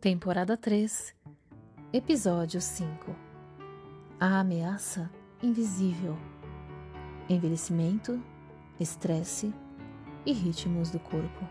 Temporada 0.00 0.56
3, 0.56 1.12
Episódio 1.92 2.60
5 2.60 3.16
A 4.20 4.38
ameaça 4.38 5.10
invisível. 5.42 6.16
Envelhecimento, 7.28 8.22
estresse 8.78 9.52
e 10.24 10.32
ritmos 10.32 10.92
do 10.92 11.00
corpo. 11.00 11.44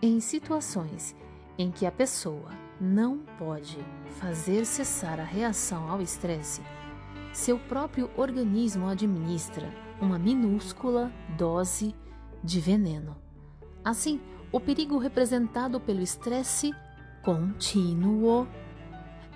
Em 0.00 0.20
situações 0.20 1.14
em 1.58 1.70
que 1.70 1.84
a 1.84 1.92
pessoa 1.92 2.48
não 2.80 3.18
pode 3.38 3.76
fazer 4.18 4.64
cessar 4.64 5.20
a 5.20 5.24
reação 5.24 5.90
ao 5.90 6.00
estresse, 6.00 6.62
seu 7.30 7.58
próprio 7.58 8.10
organismo 8.16 8.88
administra 8.88 9.70
uma 10.00 10.18
minúscula 10.18 11.12
dose 11.36 11.94
de 12.42 12.58
veneno. 12.58 13.18
Assim, 13.84 14.18
o 14.50 14.58
perigo 14.58 14.98
representado 14.98 15.78
pelo 15.78 16.00
estresse 16.00 16.74
contínuo 17.22 18.46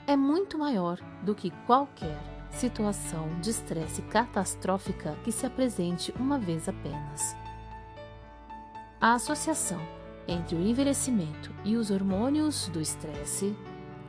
é 0.06 0.16
muito 0.16 0.58
maior 0.58 0.98
do 1.22 1.34
que 1.34 1.50
qualquer 1.66 2.18
situação 2.50 3.28
de 3.40 3.50
estresse 3.50 4.02
catastrófica 4.02 5.16
que 5.24 5.32
se 5.32 5.46
apresente 5.46 6.12
uma 6.18 6.38
vez 6.38 6.68
apenas. 6.68 7.36
A 9.00 9.14
associação 9.14 9.80
entre 10.28 10.54
o 10.54 10.60
envelhecimento 10.60 11.50
e 11.64 11.76
os 11.76 11.90
hormônios 11.90 12.68
do 12.68 12.80
estresse 12.80 13.56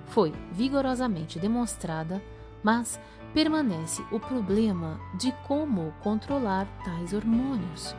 foi 0.08 0.32
vigorosamente 0.52 1.40
demonstrada, 1.40 2.22
mas 2.62 3.00
permanece 3.34 4.04
o 4.12 4.20
problema 4.20 5.00
de 5.18 5.32
como 5.48 5.92
controlar 6.04 6.68
tais 6.86 7.14
hormônios. 7.14 7.96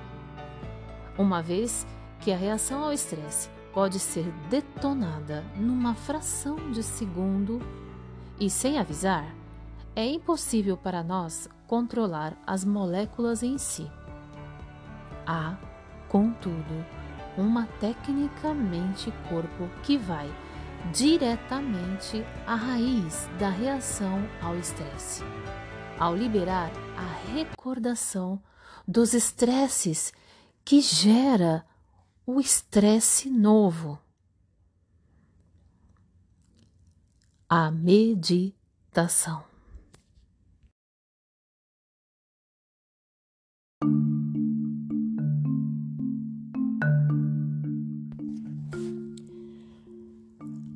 Uma 1.19 1.43
vez 1.43 1.87
que 2.25 2.33
a 2.33 2.37
reação 2.39 2.83
ao 2.83 2.91
estresse 2.91 3.51
pode 3.75 3.99
ser 3.99 4.25
detonada 4.49 5.45
numa 5.57 5.95
fração 5.95 6.57
de 6.73 6.83
segundo 6.83 7.61
e 8.41 8.49
sem 8.49 8.79
avisar, 8.79 9.27
é 9.95 10.07
impossível 10.07 10.75
para 10.75 11.03
nós 11.03 11.51
controlar 11.67 12.35
as 12.47 12.65
moléculas 12.65 13.43
em 13.43 13.59
si. 13.59 13.87
Há, 15.27 15.59
contudo, 16.09 16.87
uma 17.37 17.67
tecnicamente 17.79 19.13
corpo 19.29 19.69
que 19.83 19.99
vai 19.99 20.33
diretamente 20.95 22.25
à 22.47 22.55
raiz 22.55 23.29
da 23.39 23.51
reação 23.51 24.27
ao 24.41 24.57
estresse, 24.57 25.23
ao 25.99 26.17
liberar 26.17 26.71
a 26.97 27.33
recordação 27.35 28.41
dos 28.89 29.13
estresses 29.13 30.11
que 30.65 30.81
gera 30.81 31.65
o 32.27 32.41
estresse 32.41 33.29
novo. 33.29 33.99
A 37.49 37.71
meditação. 37.71 39.45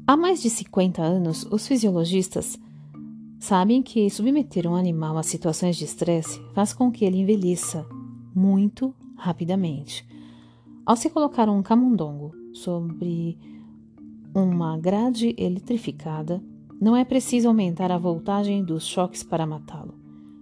Há 0.07 0.17
mais 0.17 0.41
de 0.41 0.49
50 0.49 1.03
anos, 1.03 1.45
os 1.51 1.67
fisiologistas 1.67 2.59
sabem 3.39 3.83
que 3.83 4.09
submeter 4.11 4.67
um 4.67 4.75
animal 4.75 5.17
a 5.19 5.23
situações 5.23 5.77
de 5.77 5.85
estresse 5.85 6.41
faz 6.55 6.73
com 6.73 6.91
que 6.91 7.05
ele 7.05 7.19
envelheça 7.19 7.87
muito 8.35 8.95
rapidamente. 9.17 10.07
Ao 10.89 10.97
se 10.97 11.11
colocar 11.11 11.50
um 11.50 11.62
camundongo 11.62 12.34
sobre 12.55 13.36
uma 14.34 14.78
grade 14.78 15.34
eletrificada, 15.36 16.42
não 16.80 16.97
é 16.97 17.05
preciso 17.05 17.47
aumentar 17.47 17.92
a 17.92 17.98
voltagem 17.98 18.64
dos 18.64 18.86
choques 18.86 19.22
para 19.22 19.47
matá-lo. 19.47 19.92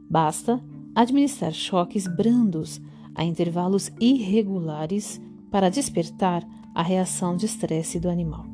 Basta 0.09 0.63
administrar 0.95 1.53
choques 1.53 2.07
brandos 2.07 2.81
a 3.13 3.25
intervalos 3.25 3.91
irregulares 4.01 5.21
para 5.51 5.69
despertar 5.69 6.47
a 6.73 6.81
reação 6.81 7.37
de 7.37 7.47
estresse 7.47 7.99
do 7.99 8.09
animal. 8.09 8.47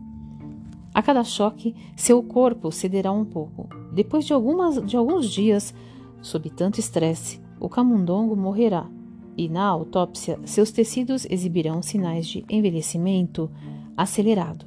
A 0.94 1.02
cada 1.02 1.22
choque, 1.22 1.74
seu 1.94 2.22
corpo 2.22 2.72
cederá 2.72 3.12
um 3.12 3.26
pouco. 3.26 3.68
Depois 3.92 4.24
de, 4.24 4.32
algumas, 4.32 4.82
de 4.82 4.96
alguns 4.96 5.28
dias, 5.28 5.74
sob 6.22 6.48
tanto 6.48 6.80
estresse, 6.80 7.38
o 7.60 7.68
camundongo 7.68 8.34
morrerá 8.34 8.88
e 9.36 9.48
na 9.48 9.64
autópsia 9.64 10.38
seus 10.44 10.70
tecidos 10.70 11.26
exibirão 11.30 11.82
sinais 11.82 12.26
de 12.26 12.44
envelhecimento 12.48 13.50
acelerado. 13.96 14.66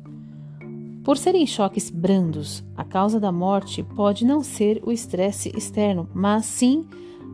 Por 1.04 1.18
serem 1.18 1.46
choques 1.46 1.92
brandos, 1.92 2.64
a 2.76 2.84
causa 2.84 3.20
da 3.20 3.32
morte 3.32 3.84
pode 3.84 4.26
não 4.26 4.42
ser 4.42 4.82
o 4.84 4.92
estresse 4.92 5.52
externo, 5.56 6.10
mas 6.14 6.46
sim 6.46 6.86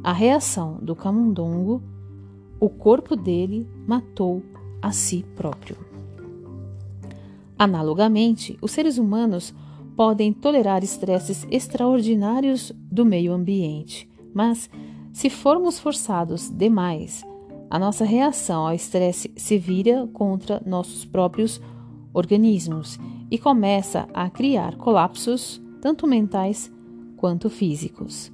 a 0.03 0.11
reação 0.11 0.77
do 0.81 0.95
camundongo. 0.95 1.81
O 2.59 2.69
corpo 2.69 3.15
dele 3.15 3.65
matou 3.87 4.43
a 4.81 4.91
si 4.91 5.25
próprio. 5.35 5.77
Analogamente, 7.57 8.57
os 8.61 8.71
seres 8.71 8.97
humanos 8.97 9.53
podem 9.95 10.33
tolerar 10.33 10.83
estresses 10.83 11.47
extraordinários 11.49 12.73
do 12.91 13.05
meio 13.05 13.31
ambiente, 13.31 14.09
mas 14.33 14.69
se 15.11 15.29
formos 15.29 15.79
forçados 15.79 16.49
demais, 16.49 17.23
a 17.69 17.79
nossa 17.79 18.03
reação 18.03 18.67
ao 18.67 18.73
estresse 18.73 19.31
se 19.35 19.57
vira 19.57 20.07
contra 20.13 20.61
nossos 20.66 21.05
próprios 21.05 21.61
organismos 22.13 22.99
e 23.29 23.38
começa 23.38 24.07
a 24.13 24.29
criar 24.29 24.75
colapsos, 24.75 25.61
tanto 25.81 26.05
mentais 26.05 26.72
quanto 27.16 27.49
físicos. 27.49 28.31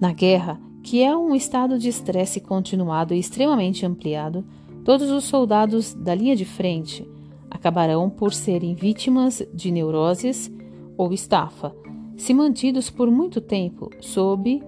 Na 0.00 0.12
guerra, 0.12 0.58
que 0.82 1.02
é 1.02 1.14
um 1.14 1.34
estado 1.34 1.78
de 1.78 1.88
estresse 1.88 2.40
continuado 2.40 3.12
e 3.12 3.18
extremamente 3.18 3.84
ampliado, 3.84 4.44
todos 4.84 5.10
os 5.10 5.24
soldados 5.24 5.92
da 5.92 6.14
linha 6.14 6.34
de 6.34 6.46
frente 6.46 7.06
acabarão 7.50 8.08
por 8.08 8.32
serem 8.32 8.74
vítimas 8.74 9.42
de 9.52 9.70
neuroses 9.70 10.50
ou 10.96 11.12
estafa, 11.12 11.74
se 12.16 12.32
mantidos 12.32 12.88
por 12.88 13.10
muito 13.10 13.40
tempo 13.40 13.90
sob 14.00 14.62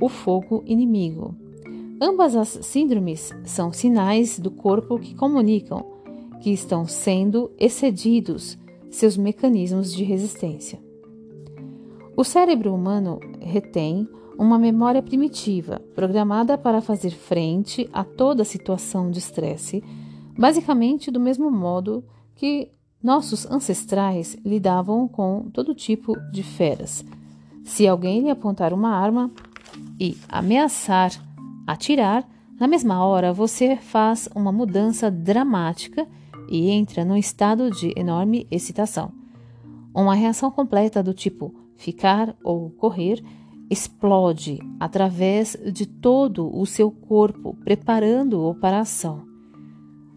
o 0.00 0.08
fogo 0.08 0.62
inimigo. 0.66 1.34
Ambas 2.00 2.36
as 2.36 2.48
síndromes 2.62 3.32
são 3.44 3.72
sinais 3.72 4.38
do 4.38 4.50
corpo 4.50 4.98
que 4.98 5.14
comunicam 5.14 5.84
que 6.40 6.50
estão 6.50 6.86
sendo 6.86 7.50
excedidos 7.58 8.58
seus 8.90 9.16
mecanismos 9.16 9.92
de 9.92 10.04
resistência. 10.04 10.78
O 12.16 12.24
cérebro 12.24 12.74
humano 12.74 13.20
retém 13.40 14.08
uma 14.38 14.58
memória 14.58 15.02
primitiva, 15.02 15.80
programada 15.94 16.58
para 16.58 16.80
fazer 16.80 17.10
frente 17.10 17.88
a 17.92 18.04
toda 18.04 18.44
situação 18.44 19.10
de 19.10 19.18
estresse, 19.18 19.82
basicamente 20.38 21.10
do 21.10 21.18
mesmo 21.18 21.50
modo 21.50 22.04
que 22.34 22.70
nossos 23.02 23.50
ancestrais 23.50 24.36
lidavam 24.44 25.08
com 25.08 25.48
todo 25.52 25.74
tipo 25.74 26.14
de 26.30 26.42
feras. 26.42 27.04
Se 27.64 27.86
alguém 27.86 28.22
lhe 28.22 28.30
apontar 28.30 28.72
uma 28.72 28.90
arma, 28.90 29.30
e 29.98 30.16
ameaçar 30.28 31.12
atirar, 31.66 32.26
na 32.58 32.68
mesma 32.68 33.04
hora 33.04 33.32
você 33.32 33.76
faz 33.76 34.28
uma 34.34 34.52
mudança 34.52 35.10
dramática 35.10 36.06
e 36.48 36.70
entra 36.70 37.04
num 37.04 37.16
estado 37.16 37.70
de 37.70 37.92
enorme 37.96 38.46
excitação. 38.50 39.12
Uma 39.92 40.14
reação 40.14 40.50
completa 40.50 41.02
do 41.02 41.12
tipo 41.12 41.52
ficar 41.76 42.34
ou 42.44 42.70
correr 42.70 43.22
explode 43.68 44.60
através 44.78 45.56
de 45.72 45.86
todo 45.86 46.56
o 46.56 46.64
seu 46.64 46.90
corpo, 46.90 47.56
preparando-o 47.64 48.54
para 48.54 48.78
a 48.78 48.82
ação. 48.82 49.24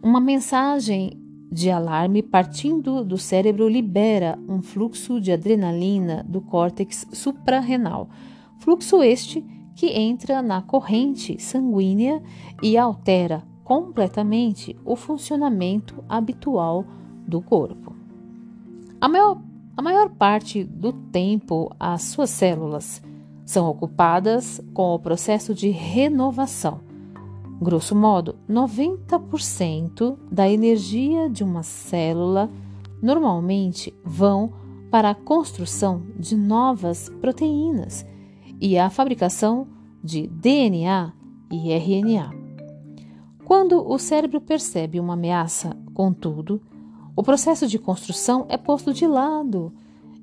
Uma 0.04 0.22
mensagem 0.22 1.20
de 1.52 1.72
alarme 1.72 2.22
partindo 2.22 3.04
do 3.04 3.18
cérebro 3.18 3.68
libera 3.68 4.38
um 4.48 4.62
fluxo 4.62 5.20
de 5.20 5.32
adrenalina 5.32 6.24
do 6.30 6.42
córtex 6.42 7.08
suprarrenal, 7.12 8.08
fluxo 8.60 9.02
este 9.02 9.42
que 9.42 9.59
entra 9.88 10.42
na 10.42 10.62
corrente 10.62 11.42
sanguínea 11.42 12.22
e 12.62 12.78
altera 12.78 13.44
completamente 13.64 14.76
o 14.84 14.96
funcionamento 14.96 16.04
habitual 16.10 16.86
do 17.28 17.40
corpo. 17.42 17.96
A 19.00 19.08
maior, 19.08 19.42
a 19.78 19.82
maior 19.82 20.10
parte 20.10 20.64
do 20.64 20.92
tempo, 20.92 21.72
as 21.80 22.02
suas 22.04 22.32
células 22.32 23.02
são 23.46 23.68
ocupadas 23.70 24.62
com 24.74 24.94
o 24.94 25.00
processo 25.00 25.54
de 25.54 25.70
renovação. 25.70 26.82
Grosso 27.62 27.96
modo, 27.96 28.38
90% 28.50 30.18
da 30.32 30.50
energia 30.50 31.30
de 31.30 31.44
uma 31.44 31.64
célula 31.64 32.50
normalmente 33.02 33.94
vão 34.04 34.52
para 34.90 35.12
a 35.12 35.16
construção 35.16 36.02
de 36.18 36.36
novas 36.36 37.10
proteínas 37.22 38.06
e 38.60 38.78
a 38.78 38.90
fabricação 38.90 39.68
de 40.04 40.28
DNA 40.28 41.14
e 41.52 41.72
RNA. 41.72 42.32
Quando 43.46 43.86
o 43.90 43.98
cérebro 43.98 44.40
percebe 44.40 45.00
uma 45.00 45.14
ameaça, 45.14 45.76
contudo, 45.94 46.62
O 47.20 47.24
processo 47.24 47.68
de 47.68 47.78
construção 47.78 48.46
é 48.48 48.56
posto 48.56 48.94
de 48.94 49.06
lado. 49.06 49.74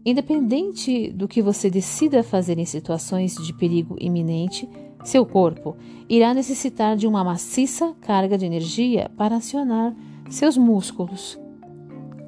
Independente 0.02 1.10
do 1.10 1.28
que 1.28 1.42
você 1.42 1.68
decida 1.68 2.22
fazer 2.22 2.58
em 2.58 2.64
situações 2.64 3.34
de 3.34 3.52
perigo 3.52 3.96
iminente, 4.00 4.66
seu 5.04 5.26
corpo 5.26 5.76
irá 6.08 6.32
necessitar 6.32 6.96
de 6.96 7.06
uma 7.06 7.22
maciça 7.22 7.94
carga 8.00 8.38
de 8.38 8.46
energia 8.46 9.10
para 9.14 9.36
acionar 9.36 9.94
seus 10.30 10.56
músculos. 10.56 11.38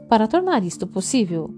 Para 0.07 0.29
tornar 0.29 0.63
isto 0.63 0.87
possível, 0.87 1.49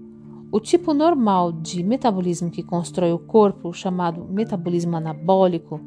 o 0.51 0.59
tipo 0.59 0.93
normal 0.93 1.51
de 1.51 1.81
metabolismo 1.81 2.51
que 2.51 2.61
constrói 2.61 3.13
o 3.13 3.19
corpo, 3.19 3.73
chamado 3.73 4.25
metabolismo 4.25 4.97
anabólico, 4.97 5.79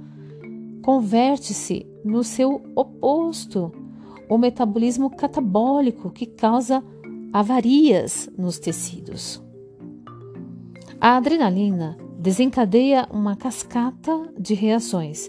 converte-se 0.83 1.87
no 2.05 2.25
seu 2.25 2.63
oposto, 2.75 3.71
o 4.29 4.39
metabolismo 4.39 5.11
catabólico, 5.11 6.11
que 6.11 6.27
causa 6.27 6.83
avarias 7.33 8.31
nos 8.39 8.59
tecidos. 8.59 9.43
A 11.01 11.17
adrenalina 11.17 11.99
desencadeia 12.19 13.07
uma 13.11 13.37
cascata 13.37 14.33
de 14.39 14.55
reações. 14.55 15.29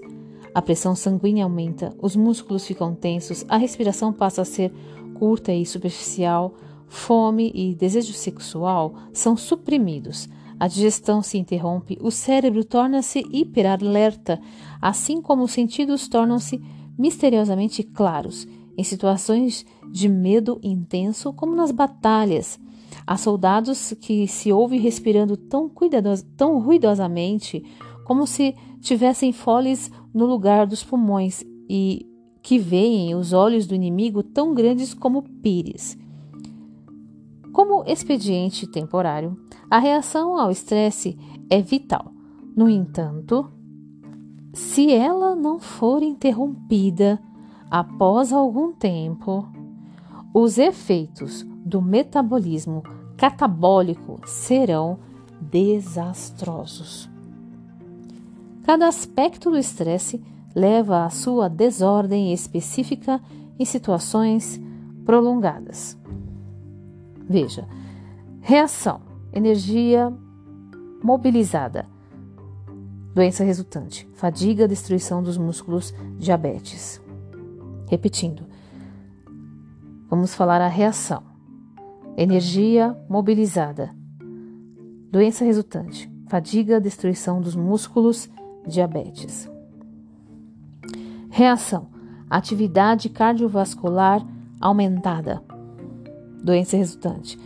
A 0.53 0.61
pressão 0.61 0.95
sanguínea 0.95 1.43
aumenta, 1.43 1.93
os 2.01 2.15
músculos 2.15 2.65
ficam 2.65 2.95
tensos, 2.95 3.43
a 3.49 3.57
respiração 3.57 4.13
passa 4.13 4.43
a 4.43 4.45
ser 4.45 4.71
curta 5.15 5.51
e 5.51 5.65
superficial, 5.65 6.53
fome 6.87 7.51
e 7.53 7.75
desejo 7.75 8.13
sexual 8.13 8.95
são 9.13 9.35
suprimidos. 9.35 10.27
A 10.59 10.67
digestão 10.67 11.21
se 11.21 11.37
interrompe, 11.37 11.97
o 12.01 12.09
cérebro 12.09 12.63
torna-se 12.63 13.19
hiperalerta, 13.31 14.39
assim 14.81 15.21
como 15.21 15.43
os 15.43 15.51
sentidos 15.51 16.07
tornam-se 16.07 16.61
misteriosamente 16.97 17.83
claros 17.83 18.47
em 18.77 18.83
situações 18.83 19.65
de 19.91 20.07
medo 20.07 20.59
intenso, 20.63 21.33
como 21.33 21.55
nas 21.55 21.71
batalhas. 21.71 22.59
Há 23.05 23.17
soldados 23.17 23.93
que 23.99 24.27
se 24.27 24.51
ouvem 24.51 24.79
respirando 24.79 25.37
tão, 25.37 25.69
cuidados, 25.69 26.21
tão 26.35 26.59
ruidosamente 26.59 27.63
como 28.05 28.25
se 28.25 28.55
tivessem 28.79 29.31
foles 29.31 29.91
no 30.13 30.25
lugar 30.25 30.65
dos 30.67 30.83
pulmões 30.83 31.43
e 31.69 32.05
que 32.41 32.59
veem 32.59 33.15
os 33.15 33.33
olhos 33.33 33.65
do 33.65 33.73
inimigo 33.73 34.21
tão 34.21 34.53
grandes 34.53 34.93
como 34.93 35.23
pires. 35.23 35.97
Como 37.55 37.85
expediente 37.87 38.67
temporário, 38.67 39.39
a 39.71 39.79
reação 39.79 40.37
ao 40.37 40.51
estresse 40.51 41.17
é 41.49 41.61
vital. 41.61 42.11
No 42.53 42.69
entanto, 42.69 43.49
se 44.51 44.91
ela 44.91 45.37
não 45.37 45.57
for 45.57 46.03
interrompida, 46.03 47.17
após 47.71 48.33
algum 48.33 48.73
tempo, 48.73 49.47
os 50.33 50.57
efeitos 50.57 51.43
do 51.65 51.81
metabolismo 51.81 52.83
catabólico 53.15 54.19
serão 54.25 54.99
desastrosos. 55.39 57.09
Cada 58.63 58.85
aspecto 58.85 59.49
do 59.49 59.57
estresse 59.57 60.21
leva 60.53 61.05
à 61.05 61.09
sua 61.09 61.47
desordem 61.47 62.33
específica 62.33 63.21
em 63.57 63.63
situações 63.63 64.59
prolongadas. 65.05 65.97
Veja: 67.27 67.67
reação, 68.41 69.01
energia 69.33 70.13
mobilizada, 71.03 71.87
doença 73.13 73.43
resultante, 73.43 74.07
fadiga, 74.13 74.67
destruição 74.67 75.23
dos 75.23 75.37
músculos, 75.37 75.93
diabetes. 76.17 77.01
Repetindo, 77.87 78.43
vamos 80.09 80.33
falar 80.33 80.61
a 80.61 80.67
reação. 80.67 81.23
Energia 82.17 82.95
mobilizada. 83.09 83.93
Doença 85.11 85.43
resultante: 85.43 86.11
fadiga, 86.27 86.79
destruição 86.79 87.41
dos 87.41 87.55
músculos, 87.55 88.29
diabetes. 88.67 89.49
Reação: 91.29 91.87
atividade 92.29 93.09
cardiovascular 93.09 94.25
aumentada. 94.59 95.43
Doença 96.43 96.77
resultante: 96.77 97.37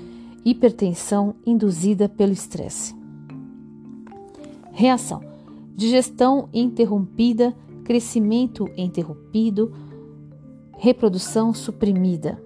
hipertensão 0.43 1.35
induzida 1.45 2.07
pelo 2.09 2.33
estresse. 2.33 2.95
Reação: 4.71 5.21
digestão 5.75 6.49
interrompida, 6.53 7.55
crescimento 7.83 8.69
interrompido, 8.77 9.73
reprodução 10.77 11.53
suprimida. 11.53 12.41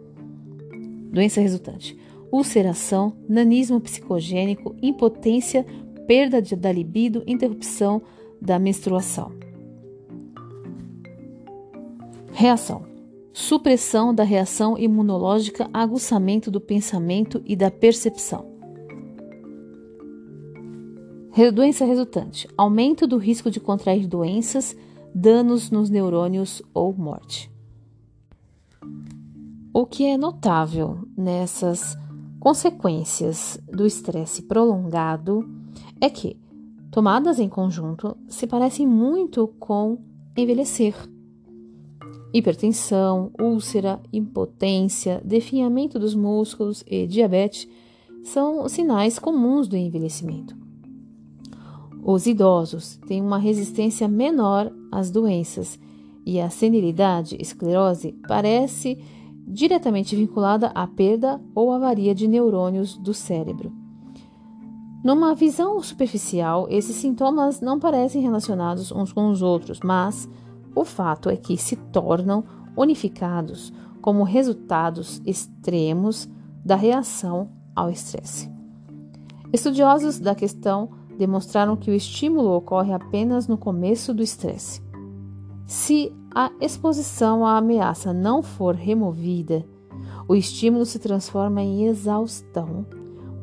Doença 1.11 1.41
resultante: 1.41 1.97
ulceração, 2.31 3.13
nanismo 3.29 3.79
psicogênico, 3.79 4.75
impotência, 4.81 5.65
perda 6.07 6.41
de, 6.41 6.55
da 6.55 6.71
libido, 6.71 7.23
interrupção 7.27 8.01
da 8.41 8.57
menstruação. 8.57 9.31
Reação: 12.31 12.92
supressão 13.33 14.13
da 14.13 14.23
reação 14.23 14.77
imunológica, 14.77 15.67
aguçamento 15.73 16.51
do 16.51 16.61
pensamento 16.61 17.41
e 17.43 17.55
da 17.55 17.71
percepção. 17.71 18.53
Doença 21.53 21.83
resultante: 21.83 22.47
aumento 22.55 23.07
do 23.07 23.17
risco 23.17 23.49
de 23.49 23.59
contrair 23.59 24.07
doenças, 24.07 24.77
danos 25.13 25.71
nos 25.71 25.89
neurônios 25.89 26.61
ou 26.73 26.93
morte. 26.93 27.51
O 29.73 29.87
que 29.87 30.05
é 30.05 30.15
notável 30.15 30.99
nessas 31.17 31.97
consequências 32.39 33.59
do 33.67 33.87
estresse 33.87 34.43
prolongado 34.43 35.49
é 35.99 36.09
que, 36.09 36.37
tomadas 36.91 37.39
em 37.39 37.49
conjunto, 37.49 38.15
se 38.27 38.45
parecem 38.45 38.85
muito 38.85 39.47
com 39.59 39.97
envelhecer. 40.37 40.93
Hipertensão, 42.33 43.31
úlcera, 43.39 44.01
impotência, 44.11 45.21
definhamento 45.23 45.99
dos 45.99 46.15
músculos 46.15 46.83
e 46.87 47.05
diabetes 47.05 47.67
são 48.23 48.67
sinais 48.67 49.19
comuns 49.19 49.67
do 49.67 49.77
envelhecimento. 49.77 50.57
Os 52.03 52.25
idosos 52.25 52.97
têm 53.07 53.21
uma 53.21 53.37
resistência 53.37 54.07
menor 54.07 54.73
às 54.91 55.11
doenças 55.11 55.79
e 56.25 56.39
a 56.39 56.49
senilidade, 56.49 57.37
esclerose, 57.39 58.17
parece 58.27 58.97
diretamente 59.47 60.15
vinculada 60.15 60.67
à 60.73 60.87
perda 60.87 61.39
ou 61.53 61.71
avaria 61.71 62.15
de 62.15 62.27
neurônios 62.27 62.97
do 62.97 63.13
cérebro. 63.13 63.71
Numa 65.03 65.35
visão 65.35 65.81
superficial, 65.83 66.65
esses 66.69 66.95
sintomas 66.95 67.59
não 67.61 67.77
parecem 67.77 68.21
relacionados 68.21 68.91
uns 68.91 69.11
com 69.11 69.29
os 69.29 69.41
outros, 69.41 69.79
mas 69.83 70.29
o 70.75 70.83
fato 70.83 71.29
é 71.29 71.35
que 71.35 71.57
se 71.57 71.75
tornam 71.75 72.43
unificados 72.75 73.71
como 74.01 74.23
resultados 74.23 75.21
extremos 75.25 76.29
da 76.65 76.75
reação 76.75 77.49
ao 77.75 77.89
estresse. 77.89 78.51
Estudiosos 79.51 80.19
da 80.19 80.33
questão 80.33 80.89
demonstraram 81.17 81.75
que 81.75 81.91
o 81.91 81.93
estímulo 81.93 82.51
ocorre 82.51 82.91
apenas 82.91 83.47
no 83.47 83.57
começo 83.57 84.13
do 84.13 84.23
estresse. 84.23 84.81
Se 85.65 86.13
a 86.33 86.51
exposição 86.59 87.45
à 87.45 87.57
ameaça 87.57 88.11
não 88.11 88.41
for 88.41 88.75
removida, 88.75 89.63
o 90.27 90.35
estímulo 90.35 90.85
se 90.85 90.99
transforma 90.99 91.61
em 91.61 91.85
exaustão, 91.85 92.85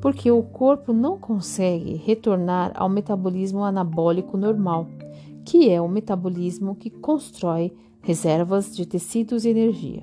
porque 0.00 0.30
o 0.30 0.42
corpo 0.42 0.92
não 0.92 1.18
consegue 1.18 1.94
retornar 1.94 2.72
ao 2.74 2.88
metabolismo 2.88 3.62
anabólico 3.62 4.36
normal, 4.36 4.88
que 5.44 5.70
é 5.70 5.80
o 5.80 5.88
metabolismo 5.88 6.74
que 6.74 6.90
constrói 6.90 7.72
reservas 8.02 8.74
de 8.74 8.86
tecidos 8.86 9.44
e 9.44 9.50
energia. 9.50 10.02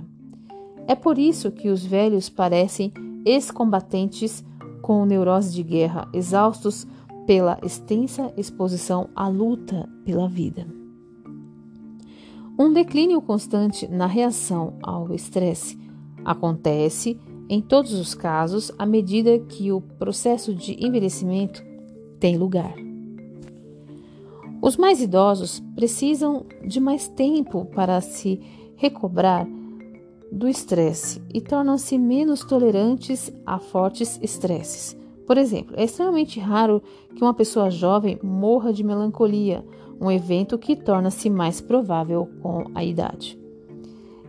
É 0.88 0.96
por 0.96 1.18
isso 1.18 1.52
que 1.52 1.70
os 1.70 1.86
velhos 1.86 2.30
parecem 2.30 2.94
ex-combatentes 3.26 4.44
com 4.82 5.06
neurose 5.06 5.54
de 5.54 5.64
guerra, 5.64 6.08
exaustos 6.14 6.88
pela 7.26 7.60
extensa 7.62 8.34
exposição 8.38 9.10
à 9.14 9.28
luta 9.28 9.90
pela 10.06 10.30
vida. 10.30 10.66
Um 12.58 12.72
declínio 12.72 13.22
constante 13.22 13.88
na 13.88 14.08
reação 14.08 14.76
ao 14.82 15.14
estresse 15.14 15.78
acontece, 16.24 17.20
em 17.50 17.62
todos 17.62 17.94
os 17.94 18.16
casos, 18.16 18.72
à 18.80 18.86
medida 18.86 19.38
que 19.40 19.72
o 19.72 19.82
processo 19.82 20.56
de 20.56 20.74
envelhecimento 20.84 21.64
tem 22.20 22.38
lugar. 22.38 22.87
Os 24.62 24.76
mais 24.76 25.02
idosos 25.02 25.60
precisam 25.76 26.46
de 26.66 26.80
mais 26.80 27.08
tempo 27.08 27.66
para 27.66 28.02
se 28.02 28.40
recobrar 28.76 29.48
do 30.32 30.48
estresse 30.48 31.22
e 31.34 31.40
tornam-se 31.40 31.98
menos 31.98 32.44
tolerantes 32.44 33.32
a 33.46 33.60
fortes 33.60 34.20
estresses. 34.22 34.98
Por 35.26 35.38
exemplo, 35.38 35.76
é 35.78 35.84
extremamente 35.84 36.40
raro 36.40 36.82
que 37.16 37.22
uma 37.22 37.34
pessoa 37.34 37.70
jovem 37.70 38.20
morra 38.24 38.74
de 38.74 38.84
melancolia 38.84 39.64
um 40.00 40.12
evento 40.12 40.58
que 40.58 40.76
torna-se 40.76 41.30
mais 41.30 41.60
provável 41.60 42.30
com 42.42 42.66
a 42.74 42.84
idade. 42.84 43.38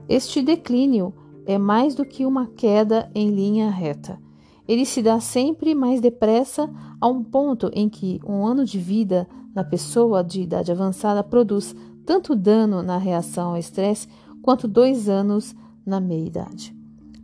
Este 0.09 0.43
declínio 0.43 1.13
é 1.47 1.59
mais 1.59 1.95
do 1.95 2.05
que 2.05 2.25
uma 2.25 2.47
queda 2.47 3.11
em 3.15 3.31
linha 3.31 3.71
reta. 3.71 4.19
Ele 4.67 4.85
se 4.85 5.03
dá 5.03 5.21
sempre 5.21 5.75
mais 5.75 6.01
depressa 6.01 6.71
a 7.01 7.07
um 7.07 7.23
ponto 7.23 7.71
em 7.73 7.89
que 7.89 8.21
um 8.27 8.47
ano 8.47 8.65
de 8.65 8.79
vida 8.79 9.27
na 9.59 9.65
pessoa 9.65 10.23
de 10.23 10.41
idade 10.41 10.71
avançada 10.71 11.21
produz 11.21 11.75
tanto 12.07 12.37
dano 12.37 12.81
na 12.81 12.97
reação 12.97 13.50
ao 13.50 13.57
estresse 13.57 14.07
quanto 14.41 14.69
dois 14.69 15.09
anos 15.09 15.53
na 15.85 15.99
meia-idade. 15.99 16.73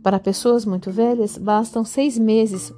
Para 0.03 0.19
pessoas 0.19 0.65
muito 0.65 0.91
velhas, 0.91 1.37
bastam 1.37 1.85
seis 1.85 2.19
meses. 2.19 2.73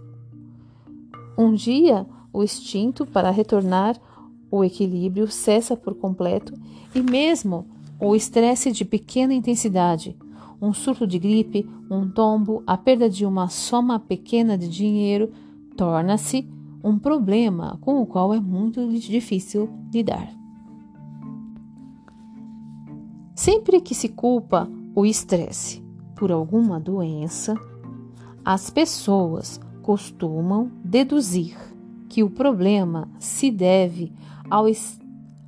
Um 1.36 1.56
dia, 1.56 2.06
o 2.32 2.44
instinto 2.44 3.04
para 3.04 3.32
retornar 3.32 4.00
o 4.52 4.64
equilíbrio 4.64 5.28
cessa 5.28 5.76
por 5.76 5.96
completo 5.96 6.54
e 6.94 7.02
mesmo 7.02 7.66
o 8.00 8.16
estresse 8.16 8.72
de 8.72 8.86
pequena 8.86 9.34
intensidade, 9.34 10.16
um 10.62 10.72
surto 10.72 11.08
de 11.08 11.18
gripe, 11.18 11.68
um 11.90 12.08
tombo, 12.08 12.62
a 12.68 12.78
perda 12.78 13.10
de 13.10 13.26
uma 13.26 13.50
soma 13.50 14.00
pequena 14.00 14.56
de 14.56 14.70
dinheiro, 14.70 15.32
torna-se 15.76 16.48
um 16.88 16.98
problema 16.98 17.78
com 17.82 18.02
o 18.02 18.06
qual 18.06 18.34
é 18.34 18.40
muito 18.40 18.88
difícil 18.98 19.70
lidar. 19.94 20.32
Sempre 23.36 23.82
que 23.82 23.94
se 23.94 24.08
culpa 24.08 24.70
o 24.96 25.06
estresse 25.06 25.84
por 26.16 26.32
alguma 26.32 26.80
doença, 26.80 27.56
as 28.44 28.70
pessoas 28.70 29.60
costumam 29.84 30.72
deduzir 30.82 31.58
que 32.08 32.24
o 32.24 32.30
problema 32.30 33.10
se 33.20 33.52
deve 33.52 34.14
ao, 34.50 34.64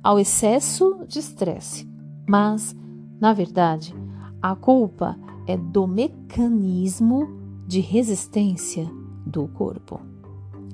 ao 0.02 0.18
excesso 0.18 1.00
de 1.08 1.20
estresse, 1.20 1.88
mas, 2.28 2.76
na 3.18 3.32
verdade, 3.32 3.94
a 4.42 4.54
culpa 4.54 5.18
é 5.46 5.56
do 5.56 5.86
mecanismo 5.86 7.28
de 7.66 7.80
resistência 7.80 8.86
do 9.26 9.48
corpo. 9.48 10.09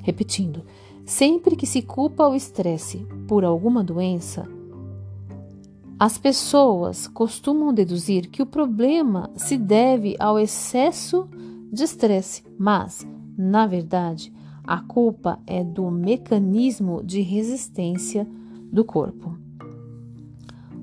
Repetindo, 0.07 0.63
sempre 1.05 1.57
que 1.57 1.67
se 1.67 1.83
culpa 1.83 2.29
o 2.29 2.37
estresse 2.37 2.99
por 3.27 3.45
alguma 3.45 3.83
doença, 3.83 4.49
as 5.99 6.17
pessoas 6.17 7.09
costumam 7.09 7.75
deduzir 7.75 8.31
que 8.31 8.41
o 8.41 8.47
problema 8.47 9.29
se 9.35 9.59
deve 9.59 10.15
ao 10.21 10.39
excesso 10.39 11.29
de 11.73 11.83
estresse, 11.83 12.45
mas, 12.57 13.05
na 13.37 13.67
verdade, 13.67 14.33
a 14.63 14.79
culpa 14.81 15.41
é 15.45 15.65
do 15.65 15.91
mecanismo 15.91 17.03
de 17.03 17.21
resistência 17.21 18.29
do 18.71 18.85
corpo. 18.85 19.37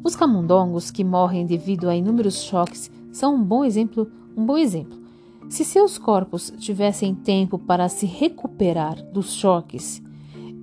Os 0.03 0.18
camundongos 0.18 0.92
que 0.92 1.01
morrem 1.01 1.46
devido 1.46 1.88
a 1.88 1.96
inúmeros 1.96 2.44
choques 2.44 2.92
são 3.10 3.36
um 3.36 3.42
bom 3.42 3.63
exemplo, 3.63 4.06
um 4.36 4.46
bom 4.46 4.58
exemplo. 4.58 5.01
Se 5.50 5.63
seus 5.63 5.97
corpos 5.97 6.51
tivessem 6.57 7.13
tempo 7.13 7.59
para 7.59 7.88
se 7.89 8.05
recuperar 8.05 9.01
dos 9.12 9.33
choques, 9.33 10.01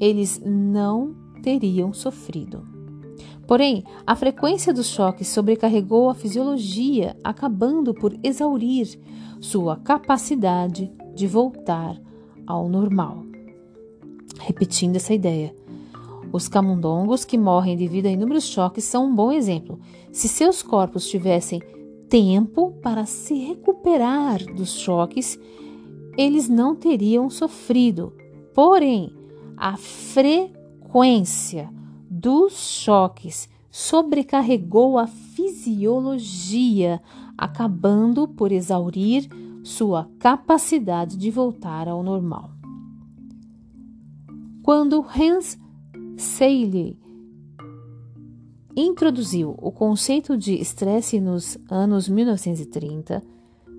eles 0.01 0.41
não 0.45 1.15
teriam 1.43 1.93
sofrido. 1.93 2.63
Porém, 3.47 3.85
a 4.07 4.15
frequência 4.15 4.73
dos 4.73 4.87
choques 4.87 5.29
sobrecarregou 5.29 6.09
a 6.09 6.15
fisiologia, 6.15 7.17
acabando 7.23 7.93
por 7.93 8.17
exaurir 8.23 8.99
sua 9.41 9.77
capacidade 9.77 10.91
de 11.15 11.27
voltar 11.27 12.01
ao 12.47 12.69
normal. 12.69 13.25
Repetindo 14.39 14.97
essa 14.97 15.13
ideia, 15.13 15.55
os 16.33 16.49
camundongos 16.49 17.25
que 17.25 17.37
morrem 17.37 17.77
devido 17.77 18.07
a 18.07 18.11
inúmeros 18.11 18.45
choques 18.45 18.85
são 18.85 19.07
um 19.07 19.15
bom 19.15 19.33
exemplo. 19.33 19.81
Se 20.13 20.29
seus 20.29 20.63
corpos 20.63 21.09
tivessem 21.09 21.61
tempo 22.11 22.73
para 22.83 23.07
se 23.07 23.35
recuperar 23.35 24.45
dos 24.53 24.73
choques, 24.73 25.39
eles 26.19 26.49
não 26.49 26.75
teriam 26.75 27.31
sofrido. 27.31 28.13
Porém, 28.53 29.15
a 29.57 29.77
frequência 29.77 31.73
dos 32.11 32.55
choques 32.55 33.49
sobrecarregou 33.71 34.99
a 34.99 35.07
fisiologia, 35.07 37.01
acabando 37.39 38.27
por 38.27 38.51
exaurir 38.51 39.29
sua 39.63 40.11
capacidade 40.19 41.17
de 41.17 41.31
voltar 41.31 41.87
ao 41.87 42.03
normal. 42.03 42.51
Quando 44.65 45.05
Hans 45.17 45.57
Selye 46.17 46.99
introduziu 48.77 49.55
o 49.59 49.73
conceito 49.73 50.37
de 50.37 50.55
estresse 50.55 51.21
nos 51.21 51.59
anos 51.69 52.09
1930, 52.09 53.23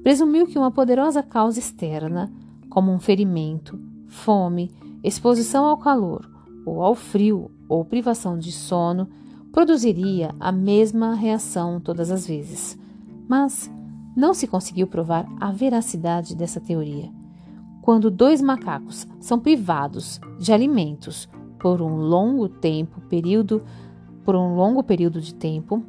presumiu 0.03 0.45
que 0.47 0.57
uma 0.57 0.71
poderosa 0.71 1.23
causa 1.23 1.59
externa, 1.59 2.31
como 2.69 2.91
um 2.91 2.99
ferimento, 2.99 3.79
fome, 4.07 4.71
exposição 5.03 5.65
ao 5.65 5.77
calor 5.77 6.29
ou 6.65 6.81
ao 6.81 6.95
frio 6.95 7.49
ou 7.67 7.85
privação 7.85 8.37
de 8.37 8.51
sono 8.51 9.09
produziria 9.51 10.33
a 10.39 10.51
mesma 10.51 11.13
reação 11.13 11.79
todas 11.79 12.11
as 12.11 12.25
vezes. 12.25 12.77
Mas 13.27 13.71
não 14.15 14.33
se 14.33 14.47
conseguiu 14.47 14.87
provar 14.87 15.25
a 15.39 15.51
veracidade 15.51 16.35
dessa 16.35 16.59
teoria. 16.59 17.09
Quando 17.81 18.11
dois 18.11 18.41
macacos 18.41 19.07
são 19.19 19.39
privados 19.39 20.19
de 20.39 20.53
alimentos 20.53 21.27
por 21.59 21.81
um 21.81 21.95
longo 21.95 22.47
tempo, 22.47 23.01
período, 23.01 23.61
por 24.23 24.35
um 24.35 24.55
longo 24.55 24.83
período 24.83 25.21
de 25.21 25.33
tempo, 25.33 25.83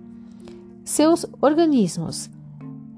seus 0.84 1.26
organismos 1.40 2.30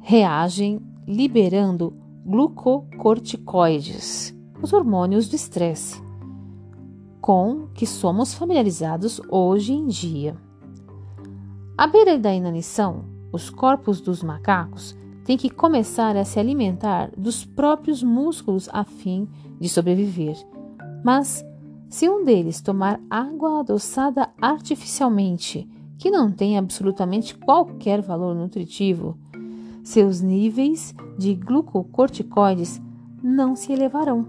reagem 0.01 0.81
liberando 1.07 1.95
glucocorticoides, 2.25 4.35
os 4.63 4.73
hormônios 4.73 5.29
do 5.29 5.37
estresse 5.37 6.03
com 7.25 7.69
que 7.73 7.87
somos 7.87 8.35
familiarizados 8.35 9.19
hoje 9.31 9.73
em 9.73 9.87
dia. 9.87 10.37
À 11.75 11.87
beira 11.87 12.19
da 12.19 12.35
inanição, 12.35 13.07
os 13.33 13.49
corpos 13.49 13.99
dos 13.99 14.23
macacos 14.23 14.95
têm 15.25 15.35
que 15.35 15.49
começar 15.49 16.19
a 16.19 16.25
se 16.27 16.39
alimentar 16.39 17.11
dos 17.17 17.43
próprios 17.43 18.03
músculos 18.03 18.69
a 18.71 18.85
fim 18.85 19.27
de 19.59 19.71
sobreviver. 19.71 20.37
Mas, 21.03 21.43
se 21.95 22.09
um 22.09 22.25
deles 22.25 22.61
tomar 22.61 23.01
água 23.09 23.61
adoçada 23.61 24.29
artificialmente, 24.43 25.71
que 25.97 26.11
não 26.11 26.29
tem 26.29 26.59
absolutamente 26.59 27.37
qualquer 27.39 28.03
valor 28.03 28.35
nutritivo, 28.35 29.17
seus 29.85 30.21
níveis 30.21 30.93
de 31.17 31.37
glucocorticoides 31.37 32.83
não 33.23 33.55
se 33.55 33.73
elevarão. 33.73 34.27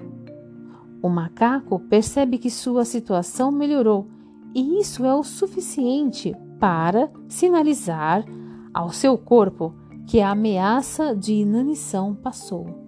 O 1.02 1.10
macaco 1.10 1.80
percebe 1.80 2.38
que 2.38 2.52
sua 2.52 2.86
situação 2.86 3.52
melhorou 3.52 4.06
e 4.54 4.80
isso 4.80 5.04
é 5.04 5.16
o 5.16 5.24
suficiente 5.24 6.36
para 6.60 7.10
sinalizar 7.28 8.24
ao 8.72 8.92
seu 8.92 9.18
corpo 9.18 9.74
que 10.06 10.22
a 10.22 10.30
ameaça 10.30 11.16
de 11.16 11.34
inanição 11.34 12.14
passou. 12.14 12.85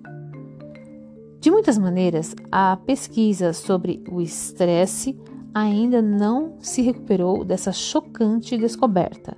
De 1.48 1.52
muitas 1.52 1.78
maneiras, 1.78 2.36
a 2.52 2.76
pesquisa 2.76 3.54
sobre 3.54 4.04
o 4.12 4.20
estresse 4.20 5.18
ainda 5.54 6.02
não 6.02 6.58
se 6.60 6.82
recuperou 6.82 7.46
dessa 7.46 7.72
chocante 7.72 8.58
descoberta. 8.58 9.38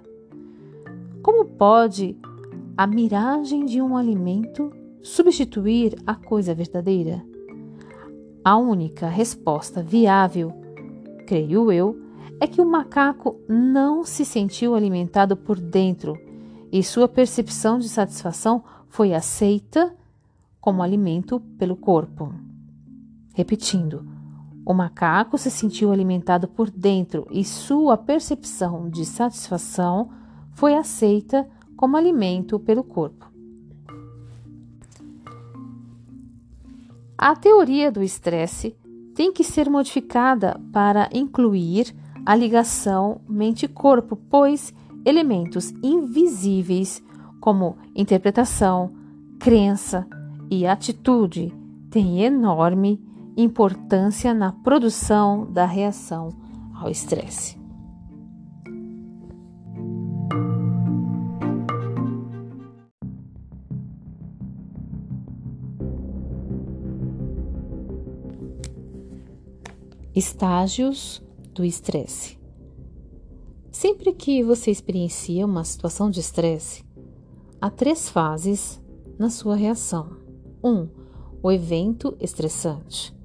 Como 1.21 1.45
pode 1.45 2.17
a 2.75 2.87
miragem 2.87 3.63
de 3.63 3.79
um 3.79 3.95
alimento 3.95 4.73
substituir 5.03 6.01
a 6.03 6.15
coisa 6.15 6.51
verdadeira? 6.55 7.23
A 8.43 8.57
única 8.57 9.07
resposta 9.07 9.83
viável, 9.83 10.51
creio 11.27 11.71
eu, 11.71 11.95
é 12.41 12.47
que 12.47 12.59
o 12.59 12.65
macaco 12.65 13.39
não 13.47 14.03
se 14.03 14.25
sentiu 14.25 14.73
alimentado 14.73 15.37
por 15.37 15.59
dentro 15.59 16.17
e 16.71 16.81
sua 16.81 17.07
percepção 17.07 17.77
de 17.77 17.87
satisfação 17.87 18.63
foi 18.87 19.13
aceita 19.13 19.95
como 20.59 20.83
alimento 20.83 21.39
pelo 21.57 21.75
corpo. 21.75 22.33
Repetindo, 23.33 24.05
o 24.65 24.73
macaco 24.73 25.37
se 25.37 25.49
sentiu 25.49 25.91
alimentado 25.91 26.47
por 26.47 26.69
dentro 26.69 27.25
e 27.31 27.43
sua 27.43 27.97
percepção 27.97 28.89
de 28.89 29.05
satisfação 29.05 30.09
foi 30.51 30.75
aceita 30.75 31.49
como 31.75 31.97
alimento 31.97 32.59
pelo 32.59 32.83
corpo. 32.83 33.27
A 37.17 37.35
teoria 37.35 37.91
do 37.91 38.03
estresse 38.03 38.75
tem 39.15 39.33
que 39.33 39.43
ser 39.43 39.69
modificada 39.69 40.59
para 40.71 41.09
incluir 41.11 41.93
a 42.25 42.35
ligação 42.35 43.21
mente-corpo, 43.27 44.15
pois 44.15 44.73
elementos 45.05 45.71
invisíveis 45.81 47.01
como 47.39 47.77
interpretação, 47.95 48.93
crença 49.39 50.07
e 50.49 50.65
atitude 50.65 51.53
têm 51.89 52.23
enorme 52.23 52.99
importância 53.37 54.33
na 54.33 54.51
produção 54.51 55.51
da 55.51 55.65
reação 55.65 56.33
ao 56.73 56.89
estresse. 56.89 57.57
Estágios 70.15 71.23
do 71.53 71.63
estresse. 71.63 72.37
Sempre 73.71 74.11
que 74.11 74.43
você 74.43 74.69
experiencia 74.69 75.45
uma 75.45 75.63
situação 75.63 76.09
de 76.09 76.19
estresse, 76.19 76.83
há 77.61 77.69
três 77.69 78.09
fases 78.09 78.81
na 79.17 79.29
sua 79.29 79.55
reação. 79.55 80.18
1. 80.63 80.69
Um, 80.69 80.89
o 81.41 81.51
evento 81.51 82.15
estressante. 82.19 83.15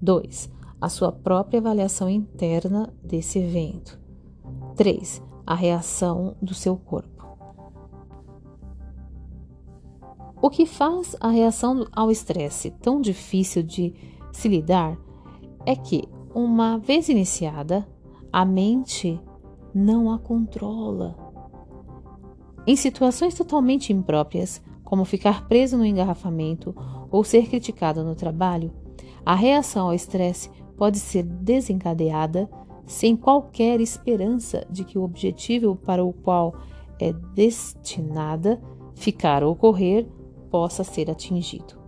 2. 0.00 0.50
A 0.80 0.88
sua 0.88 1.12
própria 1.12 1.60
avaliação 1.60 2.08
interna 2.08 2.92
desse 3.02 3.38
evento. 3.38 3.98
3. 4.76 5.22
A 5.46 5.54
reação 5.54 6.36
do 6.40 6.54
seu 6.54 6.76
corpo. 6.76 7.10
O 10.42 10.48
que 10.48 10.64
faz 10.64 11.14
a 11.20 11.28
reação 11.28 11.86
ao 11.92 12.10
estresse 12.10 12.70
tão 12.70 13.00
difícil 13.00 13.62
de 13.62 13.94
se 14.32 14.48
lidar 14.48 14.96
é 15.66 15.76
que, 15.76 16.04
uma 16.34 16.78
vez 16.78 17.08
iniciada, 17.10 17.86
a 18.32 18.44
mente 18.44 19.20
não 19.74 20.10
a 20.10 20.18
controla. 20.18 21.14
Em 22.66 22.74
situações 22.74 23.34
totalmente 23.34 23.92
impróprias, 23.92 24.62
como 24.90 25.04
ficar 25.04 25.46
preso 25.46 25.78
no 25.78 25.86
engarrafamento 25.86 26.74
ou 27.12 27.22
ser 27.22 27.46
criticado 27.46 28.02
no 28.02 28.16
trabalho, 28.16 28.72
a 29.24 29.36
reação 29.36 29.86
ao 29.86 29.94
estresse 29.94 30.50
pode 30.76 30.98
ser 30.98 31.22
desencadeada 31.22 32.50
sem 32.86 33.14
qualquer 33.14 33.80
esperança 33.80 34.66
de 34.68 34.82
que 34.82 34.98
o 34.98 35.04
objetivo 35.04 35.76
para 35.76 36.04
o 36.04 36.12
qual 36.12 36.56
é 36.98 37.12
destinada 37.12 38.60
ficar 38.96 39.44
ou 39.44 39.52
ocorrer 39.52 40.08
possa 40.50 40.82
ser 40.82 41.08
atingido. 41.08 41.78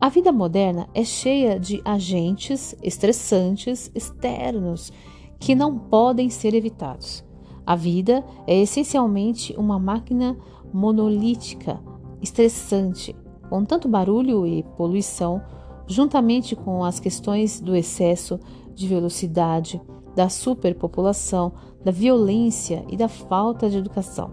A 0.00 0.08
vida 0.08 0.32
moderna 0.32 0.88
é 0.92 1.04
cheia 1.04 1.56
de 1.56 1.80
agentes 1.84 2.74
estressantes 2.82 3.92
externos 3.94 4.92
que 5.38 5.54
não 5.54 5.78
podem 5.78 6.28
ser 6.28 6.52
evitados. 6.52 7.24
A 7.64 7.76
vida 7.76 8.24
é 8.44 8.60
essencialmente 8.60 9.54
uma 9.56 9.78
máquina 9.78 10.36
monolítica, 10.72 11.80
estressante, 12.20 13.14
com 13.48 13.64
tanto 13.64 13.88
barulho 13.88 14.46
e 14.46 14.62
poluição, 14.76 15.42
juntamente 15.86 16.56
com 16.56 16.84
as 16.84 16.98
questões 16.98 17.60
do 17.60 17.76
excesso 17.76 18.38
de 18.74 18.88
velocidade, 18.88 19.80
da 20.14 20.28
superpopulação, 20.28 21.52
da 21.84 21.90
violência 21.90 22.84
e 22.88 22.96
da 22.96 23.08
falta 23.08 23.68
de 23.68 23.78
educação. 23.78 24.30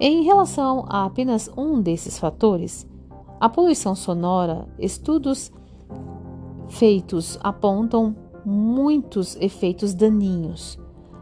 Em 0.00 0.22
relação 0.22 0.84
a 0.88 1.04
apenas 1.04 1.50
um 1.56 1.80
desses 1.80 2.18
fatores, 2.18 2.88
a 3.38 3.48
poluição 3.48 3.94
sonora, 3.94 4.66
estudos 4.78 5.52
feitos 6.68 7.38
apontam 7.42 8.16
muitos 8.44 9.36
efeitos 9.36 9.92
daninhos. 9.92 10.78